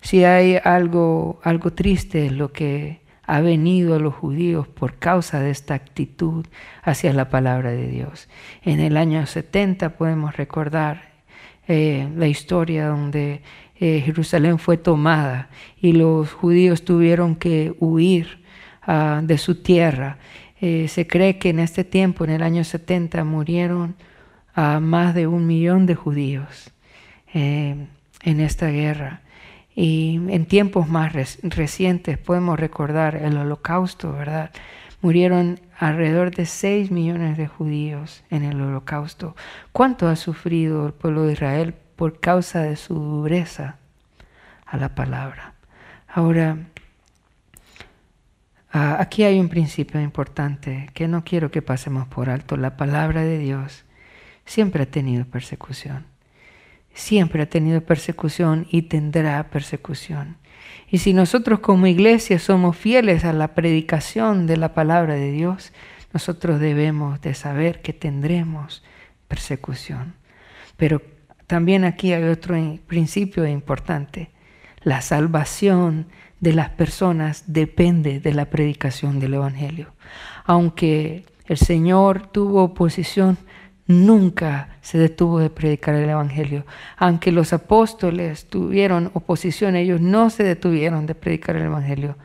Si 0.00 0.22
hay 0.22 0.56
algo, 0.62 1.40
algo 1.42 1.72
triste, 1.72 2.30
lo 2.30 2.52
que 2.52 3.00
ha 3.26 3.40
venido 3.40 3.96
a 3.96 3.98
los 3.98 4.14
judíos 4.14 4.68
por 4.68 4.98
causa 5.00 5.40
de 5.40 5.50
esta 5.50 5.74
actitud 5.74 6.46
hacia 6.82 7.12
la 7.12 7.28
palabra 7.28 7.72
de 7.72 7.88
Dios. 7.88 8.28
En 8.62 8.78
el 8.78 8.96
año 8.96 9.26
70 9.26 9.96
podemos 9.96 10.36
recordar 10.36 11.14
eh, 11.66 12.08
la 12.14 12.28
historia 12.28 12.86
donde 12.86 13.42
eh, 13.80 14.00
Jerusalén 14.04 14.60
fue 14.60 14.76
tomada 14.76 15.48
y 15.80 15.92
los 15.92 16.32
judíos 16.32 16.84
tuvieron 16.84 17.34
que 17.34 17.74
huir 17.80 18.44
ah, 18.82 19.22
de 19.24 19.38
su 19.38 19.60
tierra 19.60 20.18
eh, 20.66 20.88
se 20.88 21.06
cree 21.06 21.36
que 21.36 21.50
en 21.50 21.58
este 21.58 21.84
tiempo, 21.84 22.24
en 22.24 22.30
el 22.30 22.42
año 22.42 22.64
70, 22.64 23.22
murieron 23.24 23.96
a 24.54 24.80
más 24.80 25.14
de 25.14 25.26
un 25.26 25.46
millón 25.46 25.84
de 25.84 25.94
judíos 25.94 26.70
eh, 27.34 27.86
en 28.22 28.40
esta 28.40 28.68
guerra. 28.68 29.20
Y 29.76 30.18
en 30.30 30.46
tiempos 30.46 30.88
más 30.88 31.12
recientes 31.42 32.16
podemos 32.16 32.58
recordar 32.58 33.14
el 33.14 33.36
holocausto, 33.36 34.14
¿verdad? 34.14 34.52
Murieron 35.02 35.60
alrededor 35.78 36.34
de 36.34 36.46
6 36.46 36.90
millones 36.90 37.36
de 37.36 37.46
judíos 37.46 38.24
en 38.30 38.42
el 38.42 38.58
holocausto. 38.58 39.36
¿Cuánto 39.70 40.08
ha 40.08 40.16
sufrido 40.16 40.86
el 40.86 40.94
pueblo 40.94 41.24
de 41.24 41.34
Israel 41.34 41.74
por 41.94 42.20
causa 42.20 42.62
de 42.62 42.76
su 42.76 42.94
dureza 42.94 43.76
a 44.64 44.78
la 44.78 44.94
palabra? 44.94 45.52
Ahora, 46.08 46.56
Ah, 48.76 48.96
aquí 48.98 49.22
hay 49.22 49.38
un 49.38 49.48
principio 49.48 50.00
importante 50.00 50.90
que 50.94 51.06
no 51.06 51.22
quiero 51.22 51.52
que 51.52 51.62
pasemos 51.62 52.08
por 52.08 52.28
alto. 52.28 52.56
La 52.56 52.76
palabra 52.76 53.22
de 53.22 53.38
Dios 53.38 53.84
siempre 54.46 54.82
ha 54.82 54.86
tenido 54.86 55.24
persecución. 55.26 56.06
Siempre 56.92 57.42
ha 57.42 57.48
tenido 57.48 57.82
persecución 57.82 58.66
y 58.68 58.82
tendrá 58.82 59.48
persecución. 59.48 60.38
Y 60.90 60.98
si 60.98 61.14
nosotros 61.14 61.60
como 61.60 61.86
iglesia 61.86 62.40
somos 62.40 62.76
fieles 62.76 63.24
a 63.24 63.32
la 63.32 63.54
predicación 63.54 64.48
de 64.48 64.56
la 64.56 64.74
palabra 64.74 65.14
de 65.14 65.30
Dios, 65.30 65.72
nosotros 66.12 66.58
debemos 66.58 67.20
de 67.20 67.34
saber 67.34 67.80
que 67.80 67.92
tendremos 67.92 68.82
persecución. 69.28 70.16
Pero 70.76 71.00
también 71.46 71.84
aquí 71.84 72.12
hay 72.12 72.24
otro 72.24 72.56
principio 72.88 73.46
importante. 73.46 74.32
La 74.82 75.00
salvación 75.00 76.08
de 76.44 76.52
las 76.52 76.68
personas 76.68 77.44
depende 77.46 78.20
de 78.20 78.34
la 78.34 78.44
predicación 78.44 79.18
del 79.18 79.32
Evangelio. 79.32 79.94
Aunque 80.44 81.24
el 81.46 81.56
Señor 81.56 82.26
tuvo 82.26 82.62
oposición, 82.64 83.38
nunca 83.86 84.76
se 84.82 84.98
detuvo 84.98 85.38
de 85.38 85.48
predicar 85.48 85.94
el 85.94 86.10
Evangelio. 86.10 86.66
Aunque 86.98 87.32
los 87.32 87.54
apóstoles 87.54 88.44
tuvieron 88.44 89.10
oposición, 89.14 89.74
ellos 89.74 90.02
no 90.02 90.28
se 90.28 90.44
detuvieron 90.44 91.06
de 91.06 91.14
predicar 91.14 91.56
el 91.56 91.62
Evangelio. 91.62 92.18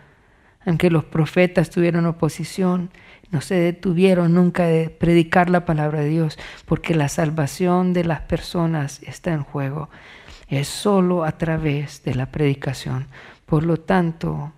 Aunque 0.65 0.91
los 0.91 1.05
profetas 1.05 1.69
tuvieron 1.69 2.05
oposición, 2.05 2.89
no 3.31 3.39
se 3.39 3.55
detuvieron 3.55 4.33
nunca 4.33 4.65
de 4.65 4.89
predicar 4.89 5.49
la 5.49 5.63
palabra 5.63 6.01
de 6.01 6.09
Dios, 6.09 6.37
porque 6.65 6.93
la 6.93 7.07
salvación 7.07 7.93
de 7.93 8.03
las 8.03 8.19
personas 8.19 9.01
está 9.03 9.31
en 9.31 9.43
juego. 9.43 9.89
Es 10.49 10.67
solo 10.67 11.23
a 11.23 11.37
través 11.37 12.03
de 12.03 12.15
la 12.15 12.25
predicación. 12.25 13.07
Por 13.49 13.63
lo 13.63 13.77
tanto, 13.77 14.53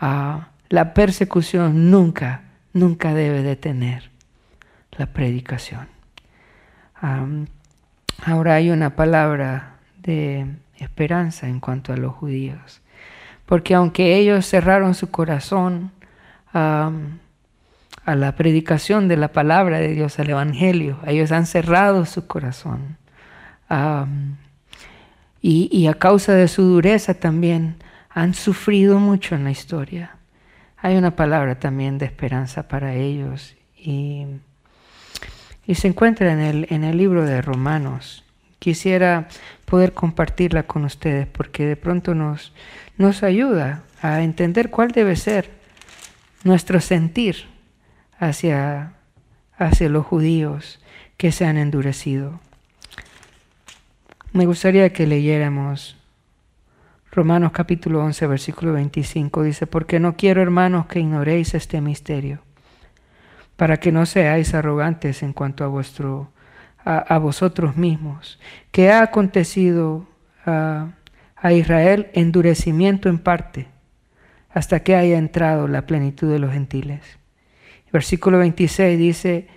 ah, 0.00 0.48
la 0.68 0.94
persecución 0.94 1.90
nunca, 1.90 2.42
nunca 2.72 3.14
debe 3.14 3.42
detener 3.42 4.10
la 4.98 5.06
predicación. 5.06 5.88
ahora 8.26 8.54
hay 8.54 8.70
una 8.70 8.96
palabra 8.96 9.76
de 10.02 10.46
esperanza 10.76 11.48
en 11.48 11.60
cuanto 11.60 11.92
a 11.92 11.96
los 11.96 12.14
judíos, 12.14 12.82
porque 13.46 13.74
aunque 13.74 14.16
ellos 14.16 14.46
cerraron 14.46 14.94
su 14.94 15.10
corazón, 15.10 15.92
a 16.52 16.90
la 18.16 18.34
predicación 18.34 19.08
de 19.08 19.16
la 19.16 19.28
palabra 19.28 19.78
de 19.78 19.94
Dios, 19.94 20.18
al 20.18 20.30
Evangelio. 20.30 20.98
Ellos 21.06 21.32
han 21.32 21.46
cerrado 21.46 22.06
su 22.06 22.26
corazón. 22.26 22.96
y, 25.40 25.86
a 25.86 25.94
causa 25.94 26.34
de 26.34 26.48
su 26.48 26.62
dureza 26.62 27.14
también 27.14 27.76
han 28.10 28.34
sufrido 28.34 28.98
mucho 28.98 29.34
en 29.34 29.44
la 29.44 29.50
historia. 29.50 30.16
Hay 30.76 30.96
una 30.96 31.14
palabra 31.14 31.58
también 31.58 31.98
de 31.98 32.06
esperanza 32.06 32.68
para 32.68 32.94
ellos 32.94 33.56
y, 33.76 34.26
se 35.72 35.86
encuentra 35.86 36.32
en 36.32 36.40
el, 36.40 36.66
en 36.70 36.82
el 36.82 36.96
libro 36.96 37.24
de 37.24 37.40
Romanos. 37.40 38.24
Quisiera 38.58 39.28
poder 39.64 39.92
compartirla 39.92 40.64
con 40.64 40.84
ustedes 40.84 41.28
porque 41.28 41.64
de 41.64 41.76
pronto 41.76 42.14
nos, 42.14 42.52
nos 42.98 43.22
ayuda 43.22 43.84
a 44.02 44.22
entender 44.22 44.70
cuál 44.70 44.90
debe 44.90 45.14
ser 45.14 45.50
nuestro 46.42 46.80
sentir 46.80 47.46
hacia, 48.18 48.94
hacia 49.56 49.88
los 49.88 50.04
judíos 50.04 50.80
que 51.16 51.30
se 51.30 51.44
han 51.44 51.56
endurecido. 51.56 52.40
Me 54.32 54.46
gustaría 54.46 54.92
que 54.92 55.06
leyéramos 55.06 55.99
Romanos 57.12 57.50
capítulo 57.50 58.04
11, 58.04 58.26
versículo 58.28 58.72
25. 58.74 59.42
Dice, 59.42 59.66
porque 59.66 59.98
no 59.98 60.16
quiero, 60.16 60.42
hermanos, 60.42 60.86
que 60.86 61.00
ignoréis 61.00 61.54
este 61.54 61.80
misterio, 61.80 62.40
para 63.56 63.78
que 63.78 63.90
no 63.90 64.06
seáis 64.06 64.54
arrogantes 64.54 65.24
en 65.24 65.32
cuanto 65.32 65.64
a, 65.64 65.66
vuestro, 65.66 66.30
a, 66.84 67.18
vosotros 67.18 67.76
mismos, 67.76 68.38
que 68.70 68.92
ha 68.92 69.02
acontecido 69.02 70.06
a, 70.46 70.92
a 71.34 71.52
Israel 71.52 72.10
endurecimiento 72.12 73.08
en 73.08 73.18
parte, 73.18 73.66
hasta 74.50 74.84
que 74.84 74.94
haya 74.94 75.18
entrado 75.18 75.66
la 75.66 75.86
plenitud 75.86 76.30
de 76.30 76.38
los 76.38 76.52
gentiles. 76.52 77.18
Versículo 77.92 78.38
26 78.38 78.96
dice, 78.96 79.48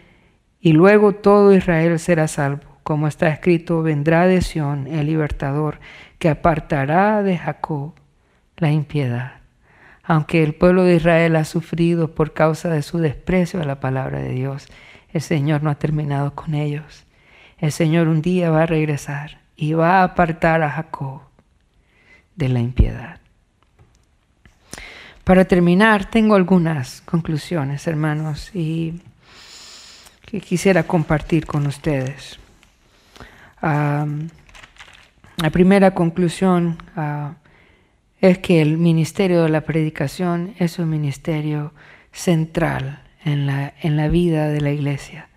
y 0.59 0.73
luego 0.73 1.13
todo 1.13 1.53
Israel 1.53 1.99
será 1.99 2.27
salvo, 2.27 2.73
como 2.81 3.07
está 3.07 3.29
escrito, 3.29 3.83
vendrá 3.83 4.27
de 4.27 4.41
Sión 4.41 4.87
el 4.87 5.05
libertador, 5.05 5.79
que 6.23 6.29
apartará 6.29 7.21
de 7.21 7.37
Jacob 7.37 7.95
la 8.55 8.71
impiedad. 8.71 9.41
Aunque 10.03 10.41
el 10.41 10.55
pueblo 10.55 10.85
de 10.85 10.95
Israel 10.95 11.35
ha 11.35 11.43
sufrido 11.43 12.15
por 12.15 12.31
causa 12.31 12.69
de 12.69 12.81
su 12.81 12.99
desprecio 12.99 13.61
a 13.61 13.65
la 13.65 13.81
palabra 13.81 14.19
de 14.19 14.29
Dios, 14.29 14.67
el 15.11 15.19
Señor 15.19 15.63
no 15.63 15.69
ha 15.69 15.75
terminado 15.75 16.33
con 16.33 16.55
ellos. 16.55 17.03
El 17.57 17.73
Señor 17.73 18.07
un 18.07 18.21
día 18.21 18.51
va 18.51 18.63
a 18.63 18.65
regresar 18.65 19.41
y 19.57 19.73
va 19.73 19.99
a 19.99 20.03
apartar 20.05 20.63
a 20.63 20.69
Jacob 20.69 21.23
de 22.37 22.47
la 22.47 22.61
impiedad. 22.61 23.19
Para 25.25 25.43
terminar, 25.43 26.09
tengo 26.09 26.35
algunas 26.35 27.01
conclusiones, 27.01 27.85
hermanos, 27.85 28.49
y 28.55 29.01
que 30.21 30.39
quisiera 30.39 30.83
compartir 30.83 31.45
con 31.45 31.67
ustedes. 31.67 32.39
La 35.43 35.49
primera 35.49 35.93
conclusión 35.93 36.77
ah, 36.95 37.33
es 38.21 38.37
que 38.37 38.61
el 38.61 38.77
ministerio 38.77 39.43
de 39.43 39.49
la 39.49 39.59
predicación 39.65 40.53
es 40.57 40.79
un 40.79 40.89
ministerio 40.89 41.73
central 42.13 43.03
en 43.25 43.45
la, 43.45 43.73
en 43.81 43.97
la 43.97 44.07
vida 44.07 44.47
de 44.47 44.61
la 44.61 44.71
iglesia. 44.71 45.27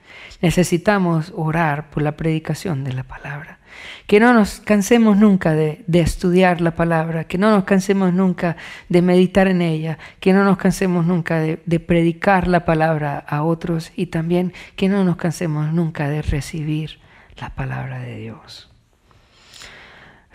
Necesitamos 0.41 1.33
orar 1.35 1.91
por 1.91 2.05
la 2.05 2.13
predicación 2.13 2.85
de 2.85 2.93
la 2.93 3.03
palabra. 3.03 3.59
Que 4.07 4.21
no 4.21 4.33
nos 4.33 4.61
cansemos 4.61 5.17
nunca 5.17 5.55
de, 5.55 5.85
estudiar 5.93 6.61
la 6.61 6.77
palabra, 6.77 7.25
que 7.25 7.37
no 7.37 7.51
nos 7.51 7.65
cansemos 7.65 8.13
nunca 8.13 8.57
de 8.89 9.03
meditar 9.03 9.49
en 9.49 9.61
ella, 9.61 9.99
que 10.21 10.33
no 10.33 10.45
nos 10.45 10.57
cansemos 10.57 11.05
nunca 11.05 11.41
de, 11.41 11.61
de 11.67 11.81
predicar 11.81 12.47
la 12.47 12.65
palabra 12.65 13.19
a 13.27 13.43
otros 13.43 13.91
y 13.97 14.07
también 14.07 14.53
que 14.77 14.89
no 14.89 15.03
nos 15.03 15.17
cansemos 15.17 15.73
nunca 15.73 16.09
de 16.09 16.23
recibir 16.23 17.01
la 17.41 17.51
palabra 17.51 17.99
de 17.99 18.19
Dios. 18.19 18.71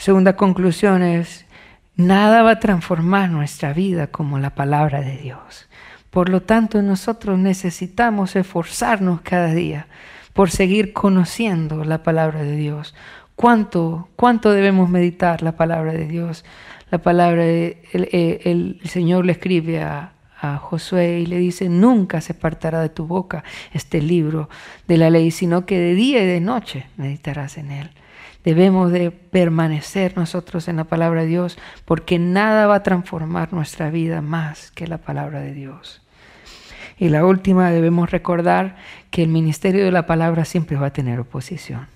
Segunda 0.01 0.35
conclusión 0.35 1.03
es, 1.03 1.45
nada 1.95 2.41
va 2.41 2.53
a 2.53 2.59
transformar 2.59 3.29
nuestra 3.29 3.71
vida 3.71 4.07
como 4.07 4.39
la 4.39 4.55
palabra 4.55 5.01
de 5.01 5.15
Dios. 5.17 5.69
Por 6.09 6.29
lo 6.29 6.41
tanto, 6.41 6.81
nosotros 6.81 7.37
necesitamos 7.37 8.35
esforzarnos 8.35 9.21
cada 9.21 9.53
día 9.53 9.85
por 10.33 10.49
seguir 10.49 10.91
conociendo 10.91 11.85
la 11.85 12.01
palabra 12.01 12.41
de 12.41 12.55
Dios, 12.55 12.95
¿Cuánto, 13.35 14.09
cuánto 14.15 14.51
debemos 14.51 14.89
meditar 14.89 15.43
la 15.43 15.51
palabra 15.51 15.93
de 15.93 16.07
Dios? 16.07 16.45
La 16.89 16.97
palabra, 16.97 17.43
de, 17.43 17.83
el, 18.43 18.81
Señor 18.83 19.25
le 19.25 19.33
escribe 19.33 19.83
a, 19.83 20.13
a 20.39 20.57
Josué 20.57 21.19
y 21.19 21.27
le 21.27 21.37
dice, 21.37 21.69
nunca 21.69 22.21
se 22.21 22.33
apartará 22.33 22.81
de 22.81 22.89
tu 22.89 23.05
boca 23.05 23.43
este 23.71 24.01
libro 24.01 24.49
de 24.87 24.97
la 24.97 25.11
ley, 25.11 25.29
sino 25.29 25.67
que 25.67 25.77
de 25.77 25.93
día 25.93 26.23
y 26.23 26.25
de 26.25 26.41
noche 26.41 26.87
meditarás 26.97 27.59
en 27.59 27.69
él. 27.69 27.91
Debemos 28.43 28.91
de 28.91 29.11
permanecer 29.11 30.17
nosotros 30.17 30.67
en 30.67 30.77
la 30.77 30.85
palabra 30.85 31.21
de 31.21 31.27
Dios 31.27 31.57
porque 31.85 32.19
nada 32.19 32.67
va 32.67 32.75
a 32.75 32.83
transformar 32.83 33.53
nuestra 33.53 33.89
vida 33.89 34.21
más 34.21 34.71
que 34.71 34.87
la 34.87 34.97
palabra 34.97 35.41
de 35.41 35.53
Dios. 35.53 36.01
Y 36.97 37.09
la 37.09 37.25
última, 37.25 37.71
debemos 37.71 38.11
recordar 38.11 38.77
que 39.09 39.23
el 39.23 39.29
ministerio 39.29 39.85
de 39.85 39.91
la 39.91 40.05
palabra 40.05 40.45
siempre 40.45 40.77
va 40.77 40.87
a 40.87 40.93
tener 40.93 41.19
oposición 41.19 41.87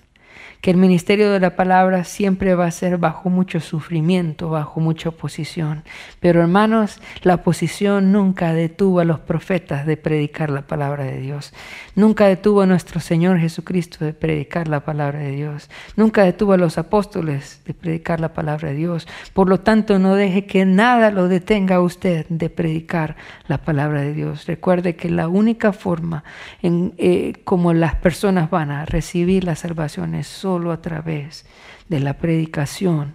que 0.60 0.70
el 0.70 0.76
ministerio 0.76 1.30
de 1.30 1.40
la 1.40 1.56
palabra 1.56 2.04
siempre 2.04 2.54
va 2.54 2.66
a 2.66 2.70
ser 2.70 2.98
bajo 2.98 3.30
mucho 3.30 3.60
sufrimiento, 3.60 4.50
bajo 4.50 4.80
mucha 4.80 5.10
oposición. 5.10 5.84
Pero 6.20 6.40
hermanos, 6.40 7.00
la 7.22 7.34
oposición 7.34 8.12
nunca 8.12 8.52
detuvo 8.52 9.00
a 9.00 9.04
los 9.04 9.20
profetas 9.20 9.86
de 9.86 9.96
predicar 9.96 10.50
la 10.50 10.62
palabra 10.62 11.04
de 11.04 11.20
Dios. 11.20 11.52
Nunca 11.94 12.26
detuvo 12.26 12.62
a 12.62 12.66
nuestro 12.66 13.00
Señor 13.00 13.38
Jesucristo 13.38 14.04
de 14.04 14.12
predicar 14.12 14.68
la 14.68 14.80
palabra 14.80 15.20
de 15.20 15.32
Dios. 15.32 15.70
Nunca 15.96 16.24
detuvo 16.24 16.54
a 16.54 16.58
los 16.58 16.78
apóstoles 16.78 17.60
de 17.64 17.74
predicar 17.74 18.20
la 18.20 18.32
palabra 18.32 18.70
de 18.70 18.74
Dios. 18.74 19.06
Por 19.32 19.48
lo 19.48 19.60
tanto, 19.60 19.98
no 19.98 20.14
deje 20.14 20.46
que 20.46 20.64
nada 20.64 21.10
lo 21.10 21.28
detenga 21.28 21.76
a 21.76 21.80
usted 21.80 22.26
de 22.28 22.50
predicar 22.50 23.16
la 23.48 23.58
palabra 23.58 24.00
de 24.00 24.12
Dios. 24.12 24.46
Recuerde 24.46 24.96
que 24.96 25.10
la 25.10 25.28
única 25.28 25.72
forma 25.72 26.24
en 26.62 26.94
eh, 26.98 27.34
como 27.44 27.72
las 27.72 27.94
personas 27.96 28.50
van 28.50 28.70
a 28.70 28.84
recibir 28.84 29.44
la 29.44 29.56
salvación 29.56 30.14
es 30.14 30.26
solo 30.46 30.70
a 30.70 30.80
través 30.80 31.44
de 31.88 31.98
la 31.98 32.18
predicación 32.18 33.14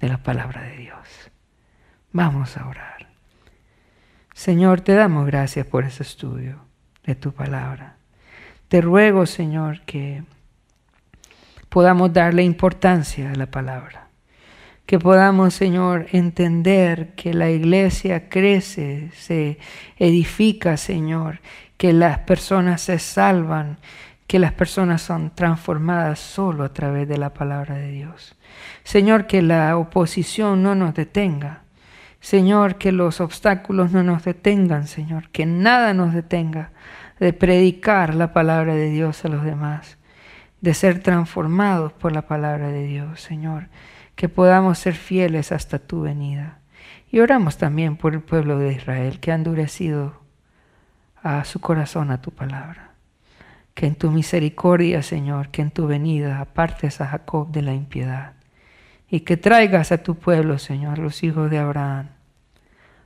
de 0.00 0.08
la 0.08 0.22
palabra 0.22 0.62
de 0.62 0.78
Dios. 0.78 1.06
Vamos 2.12 2.56
a 2.56 2.66
orar. 2.66 3.08
Señor, 4.32 4.80
te 4.80 4.94
damos 4.94 5.26
gracias 5.26 5.66
por 5.66 5.84
ese 5.84 6.02
estudio 6.02 6.60
de 7.04 7.14
tu 7.14 7.32
palabra. 7.32 7.96
Te 8.68 8.80
ruego, 8.80 9.26
Señor, 9.26 9.82
que 9.82 10.24
podamos 11.68 12.10
darle 12.10 12.42
importancia 12.42 13.32
a 13.32 13.34
la 13.34 13.50
palabra. 13.50 14.08
Que 14.86 14.98
podamos, 14.98 15.52
Señor, 15.52 16.06
entender 16.12 17.14
que 17.16 17.34
la 17.34 17.50
iglesia 17.50 18.30
crece, 18.30 19.10
se 19.12 19.58
edifica, 19.98 20.78
Señor, 20.78 21.40
que 21.76 21.92
las 21.92 22.20
personas 22.20 22.80
se 22.80 22.98
salvan 22.98 23.76
que 24.26 24.38
las 24.38 24.52
personas 24.52 25.02
son 25.02 25.30
transformadas 25.34 26.18
solo 26.18 26.64
a 26.64 26.72
través 26.72 27.08
de 27.08 27.18
la 27.18 27.34
palabra 27.34 27.74
de 27.74 27.90
Dios. 27.90 28.34
Señor, 28.84 29.26
que 29.26 29.42
la 29.42 29.76
oposición 29.76 30.62
no 30.62 30.74
nos 30.74 30.94
detenga. 30.94 31.62
Señor, 32.20 32.76
que 32.76 32.92
los 32.92 33.20
obstáculos 33.20 33.92
no 33.92 34.02
nos 34.02 34.24
detengan, 34.24 34.86
Señor, 34.86 35.28
que 35.30 35.44
nada 35.44 35.92
nos 35.92 36.14
detenga 36.14 36.70
de 37.18 37.32
predicar 37.32 38.14
la 38.14 38.32
palabra 38.32 38.74
de 38.74 38.90
Dios 38.90 39.24
a 39.24 39.28
los 39.28 39.44
demás. 39.44 39.98
de 40.60 40.74
ser 40.74 41.00
transformados 41.00 41.92
por 41.92 42.12
la 42.12 42.22
palabra 42.22 42.68
de 42.68 42.86
Dios, 42.86 43.20
Señor, 43.20 43.66
que 44.14 44.28
podamos 44.28 44.78
ser 44.78 44.94
fieles 44.94 45.50
hasta 45.50 45.80
tu 45.80 46.02
venida. 46.02 46.60
Y 47.10 47.18
oramos 47.18 47.58
también 47.58 47.96
por 47.96 48.14
el 48.14 48.20
pueblo 48.20 48.58
de 48.58 48.72
Israel 48.72 49.18
que 49.18 49.32
ha 49.32 49.34
endurecido 49.34 50.22
a 51.20 51.44
su 51.44 51.60
corazón 51.60 52.12
a 52.12 52.22
tu 52.22 52.30
palabra. 52.30 52.91
Que 53.74 53.86
en 53.86 53.94
tu 53.94 54.10
misericordia, 54.10 55.02
Señor, 55.02 55.48
que 55.48 55.62
en 55.62 55.70
tu 55.70 55.86
venida 55.86 56.40
apartes 56.40 57.00
a 57.00 57.06
Jacob 57.06 57.50
de 57.50 57.62
la 57.62 57.74
impiedad 57.74 58.34
y 59.08 59.20
que 59.20 59.36
traigas 59.36 59.92
a 59.92 60.02
tu 60.02 60.14
pueblo, 60.14 60.58
Señor, 60.58 60.98
los 60.98 61.22
hijos 61.22 61.50
de 61.50 61.58
Abraham, 61.58 62.08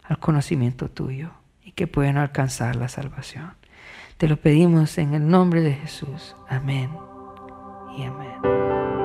al 0.05 0.19
conocimiento 0.19 0.89
tuyo 0.89 1.31
y 1.65 1.73
que 1.73 1.87
puedan 1.87 2.17
alcanzar 2.17 2.77
la 2.77 2.89
salvación. 2.89 3.53
Te 4.17 4.29
lo 4.29 4.37
pedimos 4.37 4.99
en 4.99 5.15
el 5.15 5.29
nombre 5.29 5.61
de 5.61 5.75
Jesús. 5.75 6.37
Amén 6.49 6.91
y 7.97 8.05
amén. 8.05 8.96